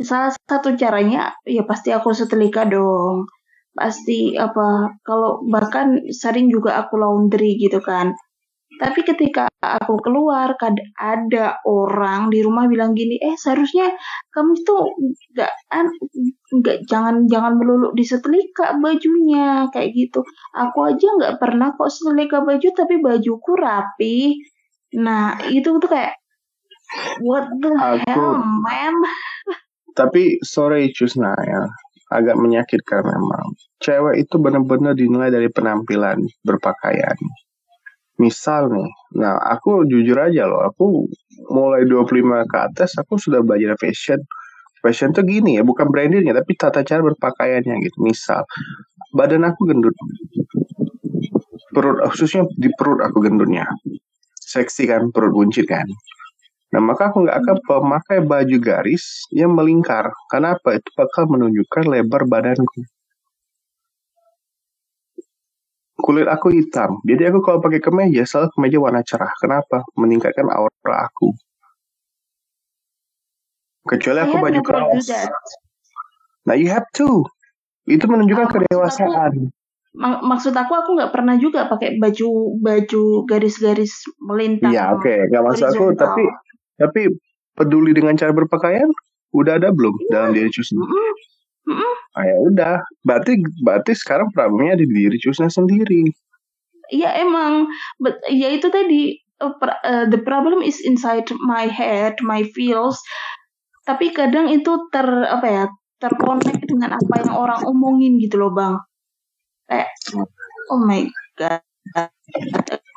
salah 0.00 0.32
satu 0.32 0.74
caranya 0.76 1.34
ya 1.44 1.62
pasti 1.68 1.92
aku 1.94 2.12
setelika 2.12 2.66
dong. 2.66 3.28
Pasti 3.70 4.34
apa 4.34 4.98
kalau 5.06 5.44
bahkan 5.46 6.02
sering 6.10 6.50
juga 6.50 6.80
aku 6.82 6.98
laundry 6.98 7.56
gitu 7.60 7.78
kan. 7.80 8.12
Tapi 8.80 9.04
ketika 9.04 9.44
aku 9.60 10.00
keluar 10.00 10.56
ada 10.96 11.60
orang 11.68 12.32
di 12.32 12.40
rumah 12.40 12.64
bilang 12.64 12.96
gini 12.96 13.20
eh 13.20 13.36
seharusnya 13.36 13.92
kamu 14.32 14.56
tuh 14.64 14.88
nggak 15.36 15.52
nggak 16.64 16.78
jangan 16.88 17.28
jangan 17.28 17.60
melulu 17.60 17.92
disetelika 17.92 18.80
bajunya 18.80 19.68
kayak 19.68 19.92
gitu. 19.92 20.24
Aku 20.56 20.88
aja 20.88 21.06
nggak 21.12 21.36
pernah 21.36 21.76
kok 21.76 21.92
setelika 21.92 22.40
baju 22.40 22.68
tapi 22.72 22.94
bajuku 23.04 23.52
rapi. 23.52 24.40
Nah 24.96 25.36
itu 25.52 25.76
tuh 25.76 25.90
kayak 25.90 26.16
what 27.22 27.46
the 27.60 27.70
aku, 27.70 28.02
hell 28.08 28.40
man 28.64 28.94
tapi 29.94 30.38
sorry 30.42 30.90
Cusna 30.94 31.34
ya, 31.40 31.62
agak 32.10 32.36
menyakitkan 32.36 33.06
memang. 33.06 33.54
Cewek 33.80 34.26
itu 34.26 34.36
benar-benar 34.42 34.98
dinilai 34.98 35.30
dari 35.30 35.48
penampilan 35.48 36.18
berpakaian. 36.42 37.16
Misal 38.20 38.68
nih, 38.68 38.90
nah 39.16 39.40
aku 39.40 39.88
jujur 39.88 40.20
aja 40.20 40.44
loh, 40.44 40.60
aku 40.68 41.08
mulai 41.48 41.88
25 41.88 42.44
ke 42.44 42.56
atas 42.60 43.00
aku 43.00 43.16
sudah 43.16 43.40
belajar 43.40 43.72
fashion. 43.80 44.20
Fashion 44.84 45.12
tuh 45.16 45.24
gini 45.24 45.56
ya, 45.56 45.62
bukan 45.64 45.88
brandingnya 45.88 46.36
tapi 46.36 46.52
tata 46.56 46.84
cara 46.84 47.00
berpakaiannya 47.00 47.80
gitu. 47.80 47.98
Misal, 48.04 48.44
badan 49.16 49.48
aku 49.48 49.64
gendut. 49.72 49.96
Perut 51.72 52.02
khususnya 52.12 52.44
di 52.60 52.68
perut 52.76 53.00
aku 53.00 53.24
gendutnya. 53.24 53.64
Seksi 54.36 54.90
kan, 54.90 55.08
perut 55.14 55.32
buncit 55.32 55.64
kan. 55.64 55.86
Nah, 56.70 56.78
maka 56.78 57.10
aku 57.10 57.26
nggak 57.26 57.38
akan 57.42 57.56
memakai 57.82 58.18
baju 58.22 58.56
garis 58.62 59.26
yang 59.34 59.50
melingkar. 59.58 60.14
Karena 60.30 60.54
apa? 60.54 60.78
Itu 60.78 60.94
bakal 60.94 61.26
menunjukkan 61.26 61.82
lebar 61.90 62.30
badanku. 62.30 62.86
Kulit 65.98 66.30
aku 66.30 66.54
hitam. 66.54 67.02
Jadi 67.02 67.26
aku 67.26 67.42
kalau 67.42 67.58
pakai 67.58 67.82
kemeja, 67.82 68.22
selalu 68.22 68.54
kemeja 68.54 68.78
warna 68.78 69.02
cerah. 69.02 69.34
Kenapa? 69.42 69.82
Meningkatkan 69.98 70.46
aura 70.46 71.10
aku. 71.10 71.34
Kecuali 73.90 74.18
aku 74.22 74.34
baju 74.38 74.60
kaos. 74.62 75.10
Nah, 76.46 76.54
you 76.54 76.70
have 76.70 76.86
to. 76.94 77.26
Itu 77.90 78.06
menunjukkan 78.06 78.46
oh, 78.46 78.52
kedewasaan. 78.54 79.50
Mak 79.90 80.22
maksud 80.22 80.54
aku 80.54 80.70
aku 80.78 80.94
nggak 80.94 81.10
pernah 81.10 81.34
juga 81.34 81.66
pakai 81.66 81.98
baju 81.98 82.54
baju 82.62 83.26
garis-garis 83.26 84.06
melintang. 84.22 84.70
Iya, 84.70 84.94
oke, 84.94 85.02
okay. 85.02 85.18
nggak 85.26 85.42
maksud 85.42 85.66
aku, 85.66 85.84
tapi 85.98 86.22
tapi 86.80 87.12
peduli 87.52 87.92
dengan 87.92 88.16
cara 88.16 88.32
berpakaian 88.32 88.88
udah 89.36 89.60
ada 89.60 89.68
belum 89.70 89.94
ya. 90.08 90.08
dalam 90.16 90.30
diri 90.32 90.48
Cusna? 90.48 90.80
Mm 90.80 91.76
-mm. 91.76 91.94
Ah, 92.16 92.24
ya 92.26 92.36
udah, 92.48 92.74
berarti 93.04 93.38
berarti 93.62 93.92
sekarang 93.94 94.32
problemnya 94.32 94.80
ada 94.80 94.84
di 94.88 94.96
diri 94.96 95.18
Cusna 95.20 95.52
sendiri. 95.52 96.08
Ya 96.90 97.14
emang, 97.20 97.70
but, 98.02 98.18
ya 98.26 98.50
itu 98.50 98.66
tadi 98.66 99.22
uh, 99.38 99.54
uh, 99.62 100.06
the 100.10 100.18
problem 100.18 100.64
is 100.64 100.82
inside 100.82 101.28
my 101.38 101.70
head, 101.70 102.18
my 102.24 102.42
feels. 102.56 102.98
Tapi 103.86 104.10
kadang 104.10 104.50
itu 104.50 104.90
ter 104.90 105.06
apa 105.06 105.46
ya 105.46 105.64
terkonek 106.00 106.64
dengan 106.66 106.96
apa 106.96 107.14
yang 107.22 107.32
orang 107.36 107.60
omongin 107.68 108.18
gitu 108.18 108.40
loh 108.40 108.50
bang. 108.50 108.74
Kayak 109.70 109.90
oh 110.74 110.82
my 110.82 111.06
god, 111.38 111.62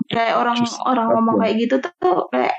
kayak 0.10 0.36
orang 0.42 0.58
orang 0.90 1.08
ngomong 1.14 1.38
kayak 1.42 1.56
gitu 1.62 1.76
tuh 1.82 2.26
kayak 2.34 2.56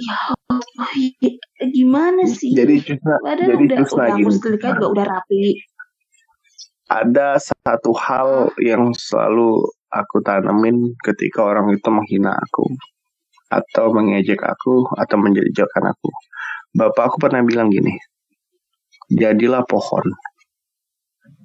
ya 0.00 1.68
gimana 1.72 2.22
sih 2.28 2.52
jadi 2.52 2.80
Cusna, 2.82 3.16
Padahal 3.20 3.48
jadi 3.54 3.64
udah, 3.64 3.78
Cusna 3.84 4.04
udah 4.04 4.16
gini. 4.16 4.30
juga 4.38 4.86
udah 4.92 5.06
rapi 5.06 5.44
ada 6.92 7.40
satu 7.40 7.96
hal 7.96 8.52
yang 8.60 8.92
selalu 8.92 9.64
aku 9.88 10.20
tanamin 10.20 10.92
ketika 11.00 11.40
orang 11.46 11.72
itu 11.72 11.88
menghina 11.88 12.34
aku 12.34 12.66
atau 13.48 13.94
mengejek 13.94 14.42
aku 14.42 14.88
atau 14.98 15.16
menjejekkan 15.16 15.84
aku. 15.86 16.10
Bapak 16.74 17.14
aku 17.14 17.16
pernah 17.22 17.40
bilang 17.46 17.70
gini, 17.70 17.94
jadilah 19.14 19.62
pohon. 19.62 20.02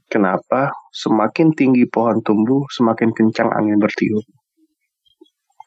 Kenapa? 0.10 0.74
Semakin 0.90 1.54
tinggi 1.54 1.86
pohon 1.86 2.26
tumbuh, 2.26 2.66
semakin 2.74 3.14
kencang 3.14 3.54
angin 3.54 3.78
bertiup. 3.78 4.26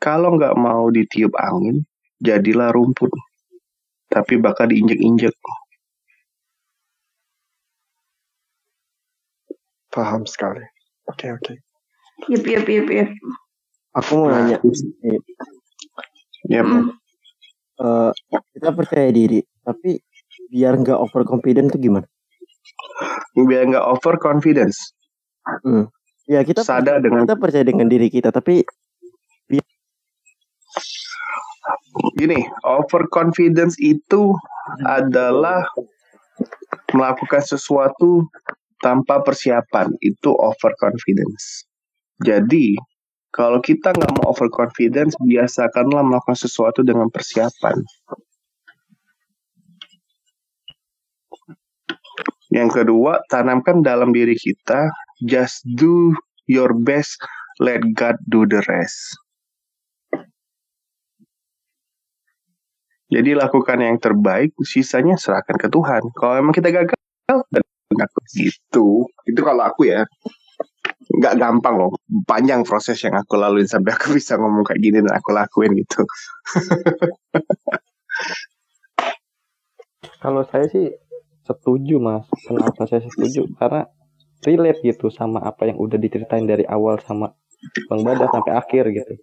Kalau 0.02 0.34
nggak 0.34 0.58
mau 0.58 0.90
ditiup 0.90 1.30
angin, 1.38 1.86
jadilah 2.22 2.70
rumput. 2.70 3.10
Tapi 4.08 4.38
bakal 4.38 4.70
diinjek-injek. 4.70 5.34
Paham 9.92 10.24
sekali. 10.24 10.64
Oke, 11.10 11.28
oke. 11.34 11.52
Yep, 12.30 12.44
yep, 12.46 12.66
yep, 12.70 12.88
yep. 12.88 13.10
Aku 13.98 14.24
mau 14.24 14.32
Nah, 14.32 14.46
nanya. 14.46 14.56
Ya, 16.48 16.62
Hmm. 16.64 16.90
Eh, 17.82 18.10
kita 18.54 18.70
percaya 18.72 19.10
diri, 19.10 19.42
tapi 19.66 19.98
biar 20.52 20.78
nggak 20.78 20.98
overconfident 21.02 21.72
tuh 21.74 21.80
gimana? 21.82 22.06
biar 23.34 23.64
nggak 23.68 23.86
over 23.88 24.14
confidence. 24.20 24.92
Ya 26.30 26.46
kita 26.46 26.62
Sadar 26.62 27.00
percaya, 27.00 27.02
dengan 27.02 27.22
kita 27.26 27.36
percaya 27.40 27.64
dengan 27.66 27.86
diri 27.90 28.06
kita, 28.06 28.30
tapi 28.30 28.62
gini, 32.16 32.40
over 32.64 33.04
confidence 33.12 33.76
itu 33.80 34.32
adalah 34.86 35.66
melakukan 36.92 37.42
sesuatu 37.44 38.26
tanpa 38.80 39.20
persiapan. 39.22 39.92
Itu 40.00 40.32
over 40.36 40.72
confidence. 40.80 41.66
Jadi, 42.22 42.76
kalau 43.32 43.64
kita 43.64 43.96
nggak 43.96 44.12
mau 44.20 44.32
over 44.32 44.52
confidence, 44.52 45.16
biasakanlah 45.24 46.04
melakukan 46.04 46.36
sesuatu 46.36 46.84
dengan 46.84 47.08
persiapan. 47.08 47.80
Yang 52.52 52.84
kedua, 52.84 53.24
tanamkan 53.32 53.80
dalam 53.80 54.12
diri 54.12 54.36
kita, 54.36 54.92
just 55.24 55.64
do 55.80 56.12
your 56.44 56.76
best, 56.76 57.16
let 57.64 57.80
God 57.96 58.20
do 58.28 58.44
the 58.44 58.60
rest. 58.68 59.00
Jadi 63.12 63.36
lakukan 63.36 63.76
yang 63.76 64.00
terbaik, 64.00 64.56
sisanya 64.64 65.20
serahkan 65.20 65.60
ke 65.60 65.68
Tuhan. 65.68 66.00
Kalau 66.16 66.34
emang 66.40 66.56
kita 66.56 66.72
gagal, 66.72 66.96
dan 67.28 67.62
aku 67.92 68.18
gitu. 68.32 69.04
Itu 69.28 69.40
kalau 69.44 69.68
aku 69.68 69.84
ya. 69.92 70.08
Nggak 71.12 71.34
gampang 71.36 71.76
loh. 71.76 71.92
Panjang 72.24 72.64
proses 72.64 72.96
yang 73.04 73.12
aku 73.20 73.36
laluin 73.36 73.68
sampai 73.68 73.92
aku 73.92 74.12
bisa 74.18 74.40
ngomong 74.40 74.64
kayak 74.64 74.80
gini 74.80 75.04
dan 75.04 75.12
aku 75.12 75.36
lakuin 75.36 75.76
gitu. 75.76 76.00
Kalau 80.22 80.46
saya 80.46 80.70
sih 80.70 80.88
setuju 81.42 81.98
mas. 81.98 82.24
Kenapa 82.46 82.86
saya 82.86 83.02
setuju? 83.02 83.44
Karena 83.58 83.84
relate 84.46 84.80
gitu 84.86 85.10
sama 85.10 85.42
apa 85.42 85.66
yang 85.68 85.78
udah 85.78 85.98
diceritain 85.98 86.46
dari 86.46 86.62
awal 86.64 86.98
sama 87.02 87.34
Bang 87.90 88.02
Badar 88.06 88.30
sampai 88.30 88.52
akhir 88.54 88.84
gitu. 88.94 89.14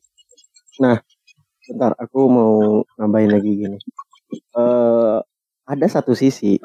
Bentar 1.69 1.93
aku 2.01 2.19
mau 2.25 2.53
nambahin 2.97 3.29
lagi 3.29 3.51
gini. 3.53 3.77
Eh 4.57 5.17
ada 5.69 5.85
satu 5.85 6.17
sisi 6.17 6.57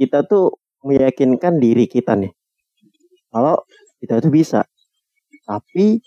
kita 0.00 0.24
tuh 0.24 0.56
meyakinkan 0.88 1.60
diri 1.60 1.84
kita 1.84 2.16
nih. 2.16 2.32
Kalau 3.28 3.60
kita 4.00 4.24
itu 4.24 4.32
bisa. 4.32 4.64
Tapi 5.44 6.00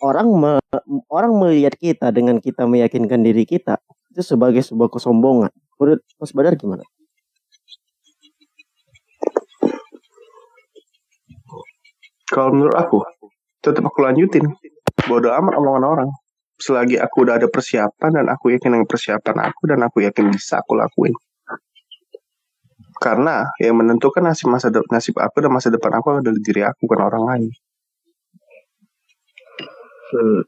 orang 0.00 0.28
me- 0.32 1.04
orang 1.12 1.36
melihat 1.36 1.76
kita 1.76 2.08
dengan 2.08 2.40
kita 2.40 2.64
meyakinkan 2.64 3.20
diri 3.20 3.44
kita 3.44 3.76
itu 4.10 4.24
sebagai 4.24 4.64
sebuah 4.64 4.88
kesombongan. 4.88 5.52
Menurut 5.76 6.00
Mas 6.16 6.32
Badar 6.32 6.56
gimana? 6.56 6.84
Kalau 12.30 12.54
menurut 12.54 12.76
aku, 12.78 13.02
tetap 13.58 13.82
aku 13.90 14.06
lanjutin. 14.06 14.46
Bodoh 15.10 15.34
amat 15.34 15.58
omongan 15.58 15.84
orang. 15.84 16.10
Selagi 16.60 17.00
aku 17.00 17.24
udah 17.24 17.40
ada 17.40 17.48
persiapan 17.48 18.10
dan 18.20 18.26
aku 18.28 18.52
yakin 18.52 18.76
dengan 18.76 18.84
persiapan 18.88 19.36
aku 19.48 19.62
dan 19.64 19.80
aku 19.80 20.04
yakin 20.04 20.28
bisa 20.28 20.60
aku 20.60 20.76
lakuin. 20.76 21.16
Karena 23.00 23.48
yang 23.56 23.80
menentukan 23.80 24.20
nasib 24.20 24.52
masa 24.52 24.68
de- 24.68 24.84
nasib 24.92 25.16
aku 25.16 25.40
dan 25.40 25.48
masa 25.56 25.72
depan 25.72 25.88
aku 25.96 26.20
adalah 26.20 26.36
diri 26.36 26.60
aku 26.60 26.84
bukan 26.84 27.00
orang 27.00 27.22
lain. 27.24 27.44
Hmm. 30.12 30.40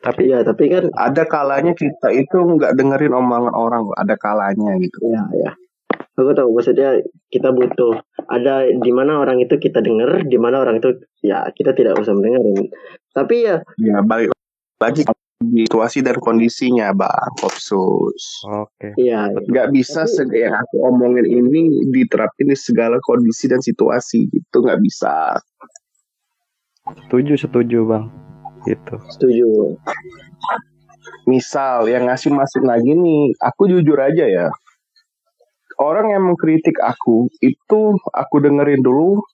Tapi 0.00 0.32
Iya, 0.32 0.40
tapi 0.46 0.72
kan 0.72 0.88
Ada 0.96 1.28
kalanya 1.28 1.76
kita 1.76 2.08
itu 2.14 2.32
nggak 2.32 2.72
dengerin 2.72 3.12
omongan 3.12 3.52
orang, 3.52 3.84
ada 3.98 4.16
kalanya 4.16 4.78
gitu. 4.80 4.96
ya 5.12 5.26
ya. 5.34 5.52
Aku 6.16 6.32
tahu 6.32 6.52
maksudnya 6.52 7.00
kita 7.32 7.52
butuh 7.52 8.00
ada 8.28 8.68
di 8.68 8.92
mana 8.92 9.20
orang 9.20 9.40
itu 9.40 9.56
kita 9.60 9.80
dengar, 9.84 10.24
di 10.24 10.38
mana 10.40 10.60
orang 10.62 10.80
itu 10.80 10.94
ya 11.20 11.48
kita 11.52 11.76
tidak 11.76 12.00
usah 12.00 12.16
mendengarin. 12.16 12.68
Tapi 13.12 13.34
ya 13.44 13.56
Ya 13.80 14.00
balik 14.00 14.32
lagi 14.80 15.04
situasi 15.40 16.04
dan 16.04 16.20
kondisinya, 16.20 16.92
bang. 16.92 17.32
Kopsus. 17.40 18.44
oke. 18.44 18.92
iya 19.00 19.32
Nggak 19.32 19.72
bisa 19.72 20.04
Tapi- 20.04 20.12
seg- 20.12 20.36
yang 20.36 20.54
aku 20.54 20.76
omongin 20.84 21.24
ini 21.24 21.88
diterapin 21.88 22.52
di 22.52 22.56
segala 22.56 23.00
kondisi 23.00 23.48
dan 23.48 23.64
situasi 23.64 24.28
gitu, 24.28 24.56
nggak 24.60 24.80
bisa. 24.84 25.40
Setuju 27.06 27.40
setuju 27.40 27.78
bang. 27.88 28.04
Gitu. 28.68 28.94
setuju. 29.08 29.48
Misal 31.24 31.88
yang 31.88 32.04
ngasih 32.12 32.28
masuk 32.28 32.60
lagi 32.60 32.92
nih, 32.92 33.32
aku 33.40 33.72
jujur 33.72 33.96
aja 33.96 34.28
ya. 34.28 34.52
Orang 35.80 36.12
yang 36.12 36.28
mengkritik 36.28 36.76
aku 36.76 37.32
itu 37.40 37.80
aku 38.12 38.36
dengerin 38.36 38.84
dulu, 38.84 39.24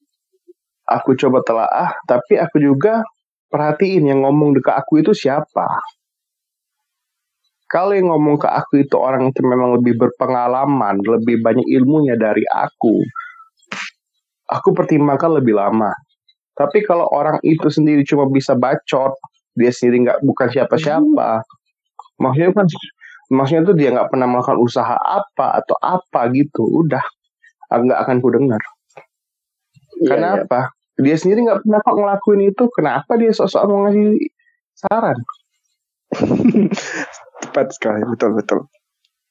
aku 0.87 1.19
coba 1.19 1.43
telaah, 1.43 1.91
tapi 2.07 2.39
aku 2.39 2.63
juga 2.63 3.03
perhatiin 3.51 4.07
yang 4.07 4.23
ngomong 4.23 4.55
dekat 4.55 4.79
aku 4.79 5.03
itu 5.03 5.11
siapa. 5.11 5.67
Kalau 7.67 7.99
yang 7.99 8.15
ngomong 8.15 8.39
ke 8.39 8.47
aku 8.47 8.87
itu 8.87 8.95
orang 8.95 9.35
itu 9.35 9.43
memang 9.43 9.83
lebih 9.83 9.99
berpengalaman, 9.99 11.03
lebih 11.03 11.43
banyak 11.43 11.67
ilmunya 11.67 12.15
dari 12.15 12.47
aku, 12.47 13.03
aku 14.47 14.69
pertimbangkan 14.71 15.43
lebih 15.43 15.59
lama. 15.59 15.91
Tapi 16.55 16.87
kalau 16.87 17.11
orang 17.11 17.43
itu 17.43 17.67
sendiri 17.67 18.07
cuma 18.07 18.31
bisa 18.31 18.55
bacot, 18.55 19.19
dia 19.59 19.75
sendiri 19.75 20.07
nggak 20.07 20.23
bukan 20.23 20.47
siapa-siapa, 20.47 21.43
maksudnya 22.23 22.55
kan 22.55 22.67
maksudnya 23.35 23.63
tuh 23.67 23.75
dia 23.75 23.91
nggak 23.91 24.15
pernah 24.15 24.31
melakukan 24.31 24.63
usaha 24.63 24.95
apa 24.95 25.59
atau 25.59 25.75
apa 25.83 26.31
gitu 26.31 26.87
udah. 26.87 27.03
Ah, 27.67 27.83
nggak 27.83 27.99
akan 27.99 28.17
ku 28.23 28.31
dengar. 28.31 28.63
Iya, 29.99 30.07
karena 30.07 30.29
iya. 30.39 30.43
apa? 30.47 30.61
Dia 31.03 31.17
sendiri 31.19 31.51
nggak 31.51 31.67
pernah 31.67 31.81
kok 31.83 31.97
ngelakuin 31.99 32.43
itu 32.47 32.65
kenapa 32.73 33.19
dia 33.19 33.35
sok-sok 33.35 33.63
mau 33.69 33.85
ngasih 33.85 34.33
saran 34.77 35.19
Tepat 37.57 37.73
sekali, 37.73 38.05
betul 38.05 38.37
betul. 38.37 38.69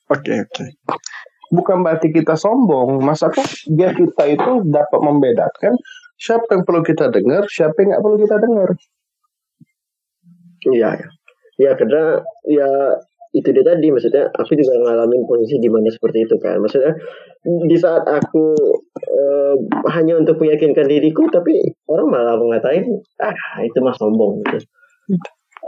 Oke 0.09 0.33
oke. 0.33 0.65
bukan 1.53 1.85
berarti 1.85 2.09
kita 2.09 2.33
sombong 2.33 3.05
kok 3.05 3.37
biar 3.69 3.93
kita 3.93 4.23
itu 4.33 4.51
dapat 4.65 4.97
membedakan 4.97 5.77
siapa 6.17 6.57
yang 6.57 6.65
perlu 6.65 6.81
kita 6.81 7.13
dengar 7.13 7.45
siapa 7.45 7.77
yang 7.85 7.93
nggak 7.93 8.01
perlu 8.01 8.17
kita 8.17 8.35
dengar 8.41 8.69
Iya, 10.65 10.89
ya. 10.97 11.07
Ya 11.61 11.71
karena 11.77 12.17
ya 12.49 12.97
itu 13.37 13.45
dia 13.53 13.61
tadi 13.61 13.93
maksudnya 13.93 14.25
aku 14.33 14.57
juga 14.57 14.73
ngalamin 14.81 15.21
posisi 15.29 15.61
di 15.61 15.69
mana 15.69 15.93
seperti 15.93 16.25
itu 16.25 16.35
kan. 16.41 16.57
Maksudnya 16.57 16.97
di 17.45 17.77
saat 17.77 18.09
aku 18.09 18.57
eh, 19.05 19.55
hanya 19.93 20.17
untuk 20.17 20.41
meyakinkan 20.41 20.89
diriku 20.89 21.29
tapi 21.29 21.61
orang 21.85 22.09
malah 22.09 22.41
mengatain 22.41 22.89
ah 23.21 23.61
itu 23.61 23.77
mah 23.85 23.93
sombong 23.93 24.41
gitu. 24.49 24.65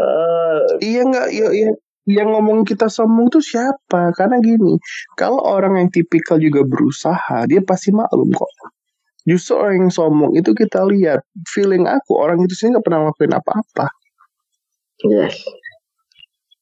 Eh, 0.01 0.61
iya 0.81 1.05
nggak 1.05 1.29
iya, 1.29 1.49
iya. 1.53 1.69
Yang 2.07 2.31
ngomong 2.31 2.63
kita 2.63 2.87
sombong 2.87 3.27
tuh 3.27 3.43
siapa 3.43 4.15
karena 4.15 4.39
gini 4.39 4.79
kalau 5.19 5.43
orang 5.43 5.75
yang 5.75 5.89
tipikal 5.91 6.39
juga 6.39 6.63
berusaha 6.63 7.43
dia 7.45 7.59
pasti 7.59 7.91
maklum 7.91 8.31
kok 8.31 8.47
justru 9.27 9.59
orang 9.59 9.85
yang 9.85 9.91
sombong 9.91 10.31
itu 10.39 10.55
kita 10.55 10.87
lihat 10.87 11.21
feeling 11.51 11.83
aku 11.83 12.15
orang 12.15 12.39
itu 12.39 12.55
sendiri 12.55 12.79
nggak 12.79 12.85
pernah 12.87 12.99
ngelakuin 13.03 13.33
apa-apa 13.35 13.85
yes. 15.03 15.35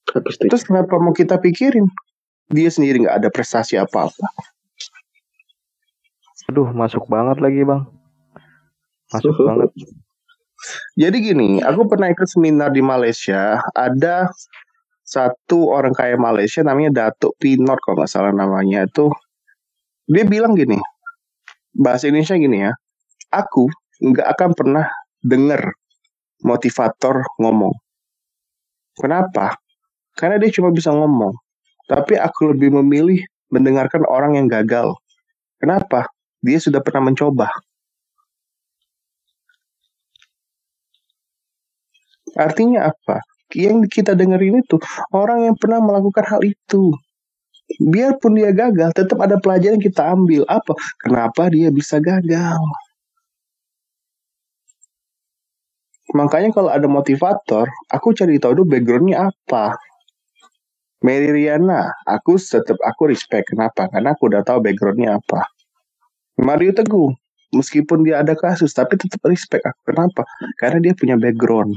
Setuju. 0.10 0.50
terus 0.50 0.64
kenapa 0.66 0.98
mau 0.98 1.14
kita 1.14 1.38
pikirin 1.38 1.86
dia 2.50 2.70
sendiri 2.74 3.06
nggak 3.06 3.22
ada 3.22 3.30
prestasi 3.30 3.78
apa-apa 3.78 4.26
Aduh 6.46 6.70
masuk 6.70 7.10
banget 7.10 7.42
lagi 7.42 7.66
bang. 7.66 7.90
Masuk 9.10 9.34
banget. 9.42 9.70
jadi 10.98 11.18
gini 11.22 11.62
aku 11.62 11.86
pernah 11.86 12.10
ikut 12.10 12.26
seminar 12.26 12.74
di 12.74 12.82
Malaysia 12.82 13.62
ada 13.74 14.30
satu 15.06 15.70
orang 15.70 15.94
kaya 15.94 16.18
Malaysia 16.18 16.66
namanya 16.66 17.14
Datuk 17.14 17.38
Pinot 17.38 17.78
kalau 17.86 18.02
nggak 18.02 18.10
salah 18.10 18.34
namanya 18.34 18.90
itu 18.90 19.14
dia 20.10 20.26
bilang 20.26 20.58
gini 20.58 20.82
bahasa 21.78 22.10
Indonesia 22.10 22.36
gini 22.36 22.58
ya 22.66 22.74
aku 23.30 23.70
nggak 24.02 24.28
akan 24.34 24.50
pernah 24.58 24.86
dengar 25.22 25.78
motivator 26.42 27.22
ngomong 27.38 27.74
kenapa 28.98 29.62
karena 30.16 30.40
dia 30.40 30.52
cuma 30.56 30.72
bisa 30.72 30.96
ngomong. 30.96 31.36
Tapi 31.86 32.18
aku 32.18 32.56
lebih 32.56 32.74
memilih 32.82 33.20
mendengarkan 33.52 34.08
orang 34.08 34.40
yang 34.40 34.48
gagal. 34.48 34.96
Kenapa? 35.60 36.10
Dia 36.42 36.58
sudah 36.58 36.80
pernah 36.82 37.12
mencoba. 37.12 37.52
Artinya 42.36 42.90
apa? 42.90 43.22
Yang 43.56 43.88
kita 43.88 44.12
dengerin 44.14 44.60
itu 44.62 44.76
orang 45.16 45.48
yang 45.48 45.56
pernah 45.56 45.80
melakukan 45.80 46.28
hal 46.28 46.42
itu. 46.44 46.92
Biarpun 47.82 48.38
dia 48.38 48.54
gagal, 48.54 48.94
tetap 48.94 49.18
ada 49.24 49.42
pelajaran 49.42 49.80
yang 49.80 49.86
kita 49.90 50.04
ambil. 50.12 50.44
Apa? 50.46 50.76
Kenapa 51.02 51.50
dia 51.50 51.74
bisa 51.74 51.98
gagal? 51.98 52.62
Makanya 56.14 56.54
kalau 56.54 56.70
ada 56.70 56.86
motivator, 56.86 57.66
aku 57.90 58.14
cari 58.14 58.38
tahu 58.38 58.62
dulu 58.62 58.78
backgroundnya 58.78 59.34
apa. 59.34 59.74
Mary 61.02 61.34
Riana, 61.34 61.90
aku 62.06 62.38
tetap 62.38 62.78
aku 62.86 63.10
respect. 63.10 63.50
Kenapa? 63.50 63.90
Karena 63.90 64.14
aku 64.14 64.30
udah 64.30 64.46
tahu 64.46 64.62
backgroundnya 64.62 65.18
apa. 65.18 65.50
Mario 66.38 66.72
Teguh, 66.76 67.12
meskipun 67.56 68.06
dia 68.06 68.22
ada 68.22 68.38
kasus, 68.38 68.72
tapi 68.78 68.96
tetap 69.00 69.24
respect 69.26 69.66
aku. 69.66 69.80
Kenapa? 69.90 70.24
Karena 70.62 70.78
dia 70.84 70.94
punya 70.94 71.16
background. 71.18 71.74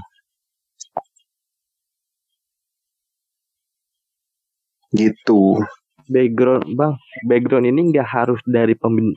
Gitu. 4.93 5.61
Background, 6.09 6.65
bang, 6.73 6.97
background 7.29 7.69
ini 7.69 7.93
nggak 7.93 8.09
harus 8.09 8.41
dari 8.49 8.73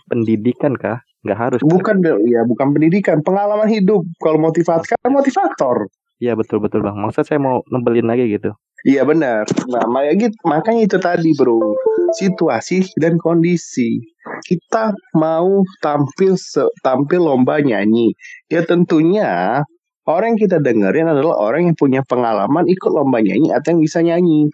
pendidikan 0.08 0.76
kah? 0.76 1.00
Nggak 1.24 1.40
harus. 1.40 1.60
Bukan, 1.64 2.04
kan? 2.04 2.20
ya 2.28 2.44
bukan 2.44 2.76
pendidikan, 2.76 3.24
pengalaman 3.24 3.72
hidup. 3.72 4.04
Kalau 4.20 4.42
motivator 4.42 4.84
kan 4.84 5.12
motivator. 5.14 5.88
Iya 6.22 6.38
betul 6.38 6.62
betul 6.62 6.86
bang. 6.86 7.00
Maksud 7.00 7.24
saya 7.26 7.40
mau 7.42 7.64
nebelin 7.72 8.06
lagi 8.06 8.28
gitu. 8.30 8.54
Iya 8.82 9.06
benar. 9.06 9.46
Nah, 9.70 9.86
makanya, 9.86 10.16
gitu, 10.26 10.36
makanya 10.42 10.82
itu 10.90 10.98
tadi 10.98 11.30
bro, 11.38 11.78
situasi 12.18 12.82
dan 12.98 13.22
kondisi. 13.22 14.02
Kita 14.42 14.90
mau 15.14 15.62
tampil 15.86 16.34
tampil 16.82 17.22
lomba 17.22 17.62
nyanyi, 17.62 18.14
ya 18.50 18.66
tentunya 18.66 19.62
orang 20.10 20.34
yang 20.34 20.42
kita 20.50 20.58
dengerin 20.58 21.14
adalah 21.14 21.38
orang 21.38 21.70
yang 21.70 21.78
punya 21.78 22.02
pengalaman 22.10 22.66
ikut 22.66 22.90
lomba 22.90 23.22
nyanyi 23.22 23.54
atau 23.54 23.78
yang 23.78 23.82
bisa 23.86 24.02
nyanyi. 24.02 24.50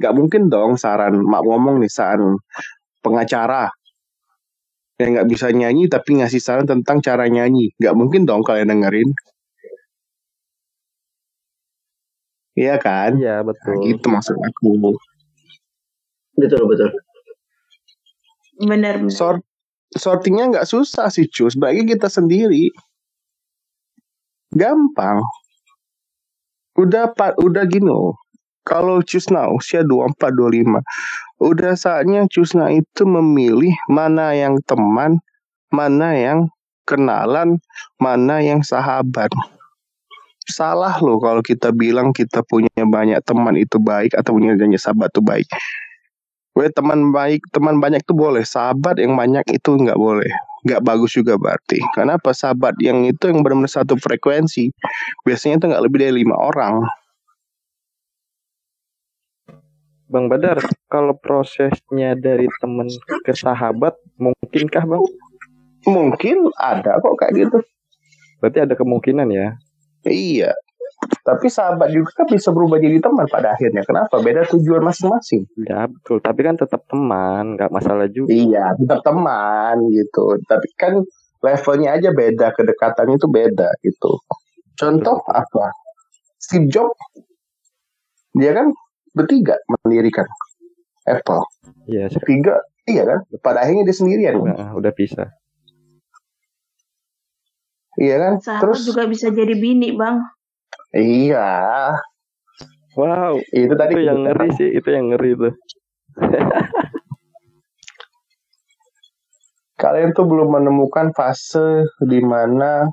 Gak 0.00 0.16
mungkin 0.16 0.48
dong 0.48 0.80
saran 0.80 1.20
mak 1.28 1.44
ngomong 1.44 1.84
nih 1.84 1.92
saran 1.92 2.40
pengacara 3.04 3.68
yang 4.96 5.16
nggak 5.16 5.28
bisa 5.28 5.48
nyanyi 5.52 5.88
tapi 5.88 6.20
ngasih 6.20 6.40
saran 6.40 6.64
tentang 6.64 7.04
cara 7.04 7.28
nyanyi. 7.28 7.72
Gak 7.76 7.92
mungkin 7.92 8.24
dong 8.24 8.40
kalian 8.40 8.72
dengerin. 8.72 9.12
Iya 12.56 12.76
kan? 12.76 13.16
Iya 13.16 13.40
betul. 13.40 13.76
Nah, 13.76 13.84
gitu 13.88 14.06
maksud 14.12 14.36
aku. 14.36 14.96
Betul 16.36 16.62
betul. 16.68 16.90
Benar. 18.60 19.00
Sort 19.08 19.40
sortingnya 19.96 20.52
nggak 20.52 20.68
susah 20.68 21.08
sih 21.08 21.24
cus. 21.28 21.56
Bagi 21.56 21.88
kita 21.88 22.12
sendiri. 22.12 22.68
Gampang. 24.52 25.24
Udah 26.76 27.12
pak, 27.12 27.40
udah 27.40 27.64
gini 27.64 27.88
kalau 28.66 29.00
Cusna 29.02 29.48
usia 29.50 29.82
24-25, 29.82 30.80
udah 31.40 31.72
saatnya 31.74 32.28
Cusna 32.28 32.70
itu 32.70 33.02
memilih 33.08 33.72
mana 33.88 34.36
yang 34.36 34.60
teman, 34.64 35.18
mana 35.72 36.14
yang 36.16 36.50
kenalan, 36.84 37.58
mana 37.96 38.42
yang 38.44 38.60
sahabat. 38.60 39.32
Salah 40.50 40.98
loh 40.98 41.22
kalau 41.22 41.40
kita 41.46 41.70
bilang 41.70 42.10
kita 42.10 42.42
punya 42.42 42.82
banyak 42.82 43.22
teman 43.22 43.54
itu 43.54 43.78
baik 43.78 44.18
atau 44.18 44.34
punya 44.34 44.58
banyak 44.58 44.80
sahabat 44.80 45.14
itu 45.14 45.22
baik. 45.22 45.48
Gue 46.50 46.66
teman 46.74 47.14
baik, 47.14 47.46
teman 47.54 47.78
banyak 47.78 48.02
itu 48.02 48.12
boleh, 48.12 48.42
sahabat 48.42 48.98
yang 48.98 49.14
banyak 49.14 49.46
itu 49.54 49.78
nggak 49.78 49.94
boleh 49.94 50.32
nggak 50.64 50.82
bagus 50.84 51.16
juga 51.16 51.40
berarti. 51.40 51.80
Karena 51.96 52.20
apa 52.20 52.36
sahabat 52.36 52.76
yang 52.84 53.04
itu 53.08 53.32
yang 53.32 53.40
benar-benar 53.40 53.72
satu 53.72 53.96
frekuensi 53.96 54.68
biasanya 55.24 55.60
itu 55.60 55.64
nggak 55.72 55.84
lebih 55.84 55.98
dari 56.04 56.14
lima 56.24 56.36
orang. 56.36 56.84
Bang 60.10 60.26
Badar, 60.26 60.58
kalau 60.90 61.14
prosesnya 61.14 62.18
dari 62.18 62.50
temen 62.58 62.90
ke 63.22 63.30
sahabat, 63.30 63.94
mungkinkah 64.18 64.82
Bang? 64.82 65.06
Mungkin 65.86 66.50
ada 66.58 66.98
kok 66.98 67.14
kayak 67.14 67.32
gitu. 67.38 67.58
Berarti 68.42 68.58
ada 68.66 68.74
kemungkinan 68.74 69.30
ya? 69.30 69.54
Iya. 70.02 70.50
Tapi 71.22 71.46
sahabat 71.46 71.94
juga 71.94 72.10
kan 72.12 72.26
bisa 72.26 72.50
berubah 72.50 72.82
jadi 72.82 72.98
teman 72.98 73.24
pada 73.30 73.54
akhirnya. 73.54 73.86
Kenapa? 73.86 74.18
Beda 74.18 74.42
tujuan 74.50 74.82
masing-masing. 74.82 75.46
Ya 75.62 75.86
betul. 75.86 76.18
Tapi 76.18 76.40
kan 76.42 76.58
tetap 76.58 76.82
teman, 76.90 77.54
nggak 77.54 77.70
masalah 77.70 78.10
juga. 78.10 78.34
Iya, 78.34 78.74
tetap 78.82 79.06
teman 79.06 79.78
gitu. 79.94 80.42
Tapi 80.42 80.68
kan 80.74 81.06
levelnya 81.40 81.96
aja 81.96 82.10
beda, 82.10 82.50
kedekatannya 82.52 83.14
itu 83.14 83.28
beda 83.30 83.68
gitu. 83.86 84.12
Contoh 84.74 85.22
betul. 85.22 85.38
apa? 85.38 85.66
Steve 86.40 86.66
Jobs, 86.66 86.98
dia 88.34 88.52
kan 88.58 88.74
bertiga 89.14 89.58
mendirikan 89.84 90.26
Apple. 91.08 91.42
Iya. 91.90 92.08
Tiga, 92.22 92.62
iya 92.86 93.02
kan? 93.06 93.18
Pada 93.42 93.64
akhirnya 93.64 93.88
dia 93.88 93.96
sendirian. 93.96 94.38
Nah, 94.44 94.76
udah 94.76 94.92
bisa. 94.94 95.32
Iya 97.98 98.16
kan? 98.22 98.32
Sahabat 98.38 98.62
Terus 98.62 98.80
juga 98.86 99.02
bisa 99.10 99.34
jadi 99.34 99.54
bini, 99.58 99.96
Bang. 99.98 100.22
Iya. 100.94 101.50
Wow. 102.94 103.38
Itu 103.50 103.74
tadi 103.74 103.94
itu 103.98 104.06
yang 104.06 104.22
ngeri 104.26 104.48
sih, 104.54 104.68
itu 104.70 104.88
yang 104.90 105.10
ngeri 105.10 105.34
tuh. 105.34 105.54
Kalian 109.80 110.12
tuh 110.12 110.28
belum 110.28 110.60
menemukan 110.60 111.16
fase 111.16 111.88
di 112.04 112.20
mana 112.20 112.84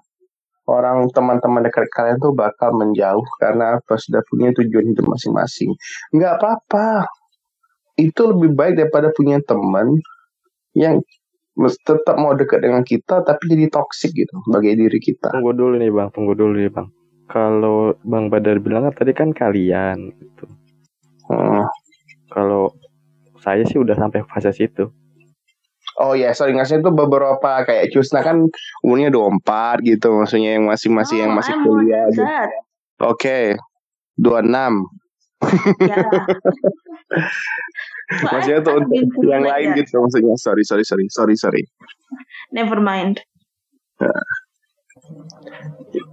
orang 0.68 1.08
teman-teman 1.16 1.64
dekat 1.64 1.88
kalian 1.96 2.20
tuh 2.20 2.36
bakal 2.36 2.76
menjauh 2.76 3.24
karena 3.40 3.80
apa 3.80 3.96
sudah 3.96 4.20
punya 4.28 4.52
tujuan 4.52 4.92
hidup 4.92 5.08
masing-masing. 5.08 5.72
Nggak 6.12 6.44
apa-apa. 6.44 7.08
Itu 7.98 8.36
lebih 8.36 8.54
baik 8.54 8.78
daripada 8.78 9.10
punya 9.16 9.42
teman 9.42 9.98
yang 10.78 11.02
tetap 11.58 12.14
mau 12.22 12.38
dekat 12.38 12.62
dengan 12.62 12.86
kita 12.86 13.26
tapi 13.26 13.50
jadi 13.50 13.74
toksik 13.74 14.14
gitu 14.14 14.38
bagi 14.46 14.78
diri 14.78 15.02
kita. 15.02 15.34
Tunggu 15.34 15.58
dulu 15.58 15.74
nih 15.82 15.90
bang, 15.90 16.10
tunggu 16.14 16.38
dulu 16.38 16.54
nih 16.54 16.70
bang. 16.70 16.88
Kalau 17.28 17.98
bang 18.06 18.30
Badar 18.30 18.62
bilang 18.62 18.86
kan 18.88 18.94
tadi 18.94 19.12
kan 19.18 19.34
kalian 19.34 20.14
gitu. 20.14 20.46
Hmm. 21.28 21.66
Kalau 22.30 22.78
saya 23.42 23.66
sih 23.66 23.82
udah 23.82 23.98
sampai 23.98 24.22
fase 24.30 24.54
situ. 24.54 24.94
Oh 25.98 26.14
ya, 26.14 26.30
sorry 26.38 26.54
ngasih 26.54 26.86
itu 26.86 26.94
beberapa 26.94 27.66
kayak 27.66 27.90
Cusna 27.90 28.22
kan 28.22 28.46
umurnya 28.86 29.10
24 29.10 29.82
gitu, 29.82 30.14
maksudnya 30.14 30.62
yang 30.62 30.70
masih 30.70 30.94
masih 30.94 31.18
oh, 31.18 31.22
yang 31.26 31.32
masih 31.34 31.54
kuliah 31.66 32.06
gitu. 32.14 32.22
Oke. 33.02 33.18
Okay. 33.18 33.46
26. 34.22 34.50
Ya. 35.86 36.02
maksudnya 38.34 38.60
tuh 38.66 38.74
untuk 38.82 39.26
yang 39.26 39.46
lain 39.46 39.74
ya. 39.74 39.78
gitu 39.82 40.02
maksudnya. 40.02 40.34
Sorry, 40.38 40.64
sorry, 40.66 40.86
sorry, 40.86 41.06
sorry, 41.10 41.36
sorry. 41.38 41.64
Never 42.50 42.78
mind. 42.82 43.22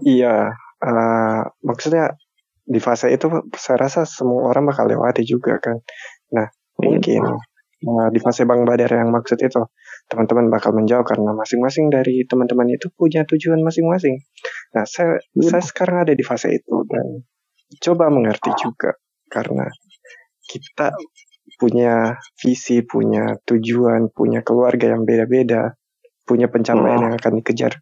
Iya, 0.04 0.52
uh, 0.80 1.40
maksudnya 1.64 2.16
di 2.64 2.80
fase 2.80 3.12
itu 3.12 3.28
saya 3.56 3.76
rasa 3.88 4.08
semua 4.08 4.48
orang 4.48 4.68
bakal 4.68 4.88
lewati 4.88 5.24
juga 5.24 5.60
kan. 5.60 5.80
Nah, 6.32 6.48
mungkin 6.80 7.20
Nah, 7.84 8.08
di 8.08 8.16
fase 8.16 8.48
Bang 8.48 8.64
Badar 8.64 8.88
yang 8.88 9.12
maksud 9.12 9.36
itu, 9.36 9.60
teman-teman 10.08 10.48
bakal 10.48 10.72
menjauh 10.72 11.04
karena 11.04 11.36
masing-masing 11.36 11.92
dari 11.92 12.24
teman-teman 12.24 12.72
itu 12.72 12.88
punya 12.96 13.28
tujuan 13.28 13.60
masing-masing. 13.60 14.24
Nah, 14.72 14.88
saya, 14.88 15.20
hmm. 15.20 15.44
saya 15.44 15.60
sekarang 15.60 16.08
ada 16.08 16.12
di 16.16 16.24
fase 16.24 16.48
itu 16.48 16.74
dan 16.88 17.28
coba 17.84 18.08
mengerti 18.08 18.50
juga 18.56 18.96
karena 19.28 19.68
kita 20.48 20.96
punya 21.60 22.16
visi, 22.40 22.80
punya 22.80 23.36
tujuan, 23.44 24.08
punya 24.10 24.40
keluarga 24.40 24.96
yang 24.96 25.04
beda-beda, 25.04 25.76
punya 26.24 26.48
pencapaian 26.48 26.98
hmm. 26.98 27.04
yang 27.04 27.14
akan 27.20 27.32
dikejar. 27.44 27.72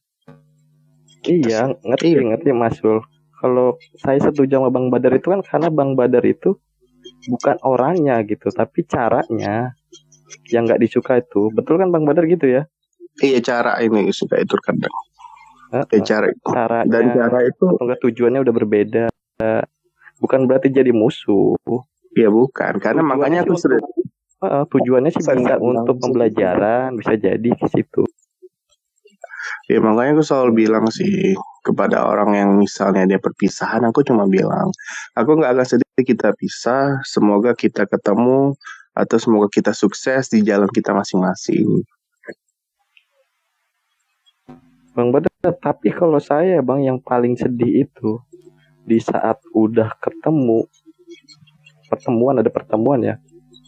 Gitu 1.23 1.47
iya, 1.47 1.71
ngerti, 1.71 2.19
iya. 2.19 2.23
ngerti 2.35 2.51
Mas. 2.51 2.83
Kalau 3.43 3.79
saya 3.99 4.19
setuju 4.19 4.59
sama 4.59 4.75
Bang 4.75 4.91
Badar 4.91 5.15
itu 5.15 5.31
kan 5.31 5.43
karena 5.47 5.71
Bang 5.71 5.95
Badar 5.95 6.23
itu 6.27 6.59
bukan 7.29 7.57
orangnya 7.63 8.23
gitu, 8.27 8.51
tapi 8.51 8.87
caranya 8.87 9.77
yang 10.49 10.65
nggak 10.65 10.81
disuka 10.81 11.21
itu 11.21 11.53
betul 11.53 11.77
kan 11.79 11.93
bang 11.93 12.05
Badar 12.09 12.25
gitu 12.27 12.49
ya? 12.49 12.63
Iya 13.21 13.39
cara 13.45 13.79
ini 13.85 14.09
suka 14.11 14.41
itu 14.41 14.57
kadang. 14.63 14.95
Uh, 15.73 15.85
ya, 15.93 16.01
cara 16.05 16.27
itu. 16.33 16.47
Cara 16.49 16.79
dan 16.89 17.13
cara 17.13 17.39
itu 17.45 17.65
enggak 17.81 17.99
tujuannya 18.01 18.41
udah 18.41 18.55
berbeda 18.55 19.05
bukan 20.23 20.47
berarti 20.47 20.71
jadi 20.71 20.95
musuh. 20.95 21.59
Ya 22.13 22.29
bukan. 22.29 22.79
Karena 22.79 23.03
tujuannya 23.03 23.13
makanya 23.17 23.39
aku 23.43 23.55
sudah 23.59 23.81
uh, 24.45 24.65
tujuannya 24.69 25.11
sih 25.11 25.23
bisa 25.23 25.57
untuk 25.59 25.97
pembelajaran 25.99 26.95
bisa 26.95 27.17
jadi 27.19 27.49
ke 27.57 27.67
situ. 27.73 28.05
Ya 29.67 29.79
makanya 29.83 30.21
aku 30.21 30.25
selalu 30.25 30.67
bilang 30.67 30.87
sih 30.93 31.35
kepada 31.63 32.03
orang 32.03 32.35
yang 32.35 32.51
misalnya 32.59 33.07
dia 33.07 33.23
perpisahan 33.23 33.87
aku 33.87 34.03
cuma 34.03 34.27
bilang 34.27 34.69
aku 35.15 35.39
nggak 35.39 35.55
akan 35.55 35.67
sedih 35.67 36.05
kita 36.05 36.35
pisah 36.35 36.99
semoga 37.07 37.55
kita 37.55 37.87
ketemu 37.87 38.59
atau 38.93 39.17
semoga 39.17 39.49
kita 39.49 39.73
sukses 39.73 40.29
di 40.29 40.45
jalan 40.45 40.69
kita 40.69 40.93
masing-masing. 40.93 41.81
Bang 44.93 45.09
Badar, 45.09 45.57
tapi 45.57 45.89
kalau 45.89 46.21
saya 46.21 46.61
bang 46.61 46.85
yang 46.85 46.99
paling 47.01 47.33
sedih 47.33 47.89
itu 47.89 48.21
di 48.85 49.01
saat 49.01 49.41
udah 49.57 49.89
ketemu 49.97 50.69
pertemuan 51.89 52.45
ada 52.45 52.53
pertemuan 52.53 53.01
ya 53.01 53.17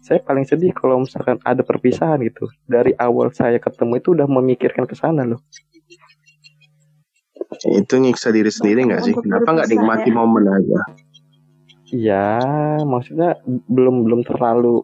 saya 0.04 0.20
paling 0.20 0.44
sedih 0.44 0.76
kalau 0.76 1.00
misalkan 1.00 1.40
ada 1.48 1.64
perpisahan 1.64 2.20
gitu. 2.28 2.44
Dari 2.68 2.92
awal 3.00 3.32
saya 3.32 3.56
ketemu 3.56 4.04
itu 4.04 4.12
udah 4.12 4.28
memikirkan 4.28 4.84
ke 4.84 4.92
sana 4.92 5.24
loh 5.24 5.40
itu 7.62 7.94
nyiksa 8.00 8.34
diri 8.34 8.50
sendiri 8.50 8.86
nggak 8.88 9.02
sih 9.04 9.14
kenapa 9.14 9.48
nggak 9.54 9.68
nikmati 9.70 10.10
ya? 10.10 10.16
momen 10.16 10.46
aja 10.50 10.80
Iya, 11.94 12.26
maksudnya 12.82 13.38
belum 13.46 14.02
belum 14.02 14.26
terlalu 14.26 14.82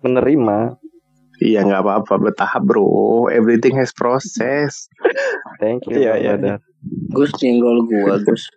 menerima 0.00 0.80
Iya 1.36 1.68
nggak 1.68 1.82
apa-apa 1.84 2.14
bertahap 2.16 2.64
bro. 2.64 3.28
Everything 3.28 3.76
has 3.76 3.92
process. 3.92 4.88
Thank 5.60 5.84
you. 5.84 6.00
Iya 6.00 6.16
iya. 6.16 6.56
Gus 7.12 7.28
nyenggol 7.44 7.84
gua 7.84 8.16
Gus. 8.24 8.48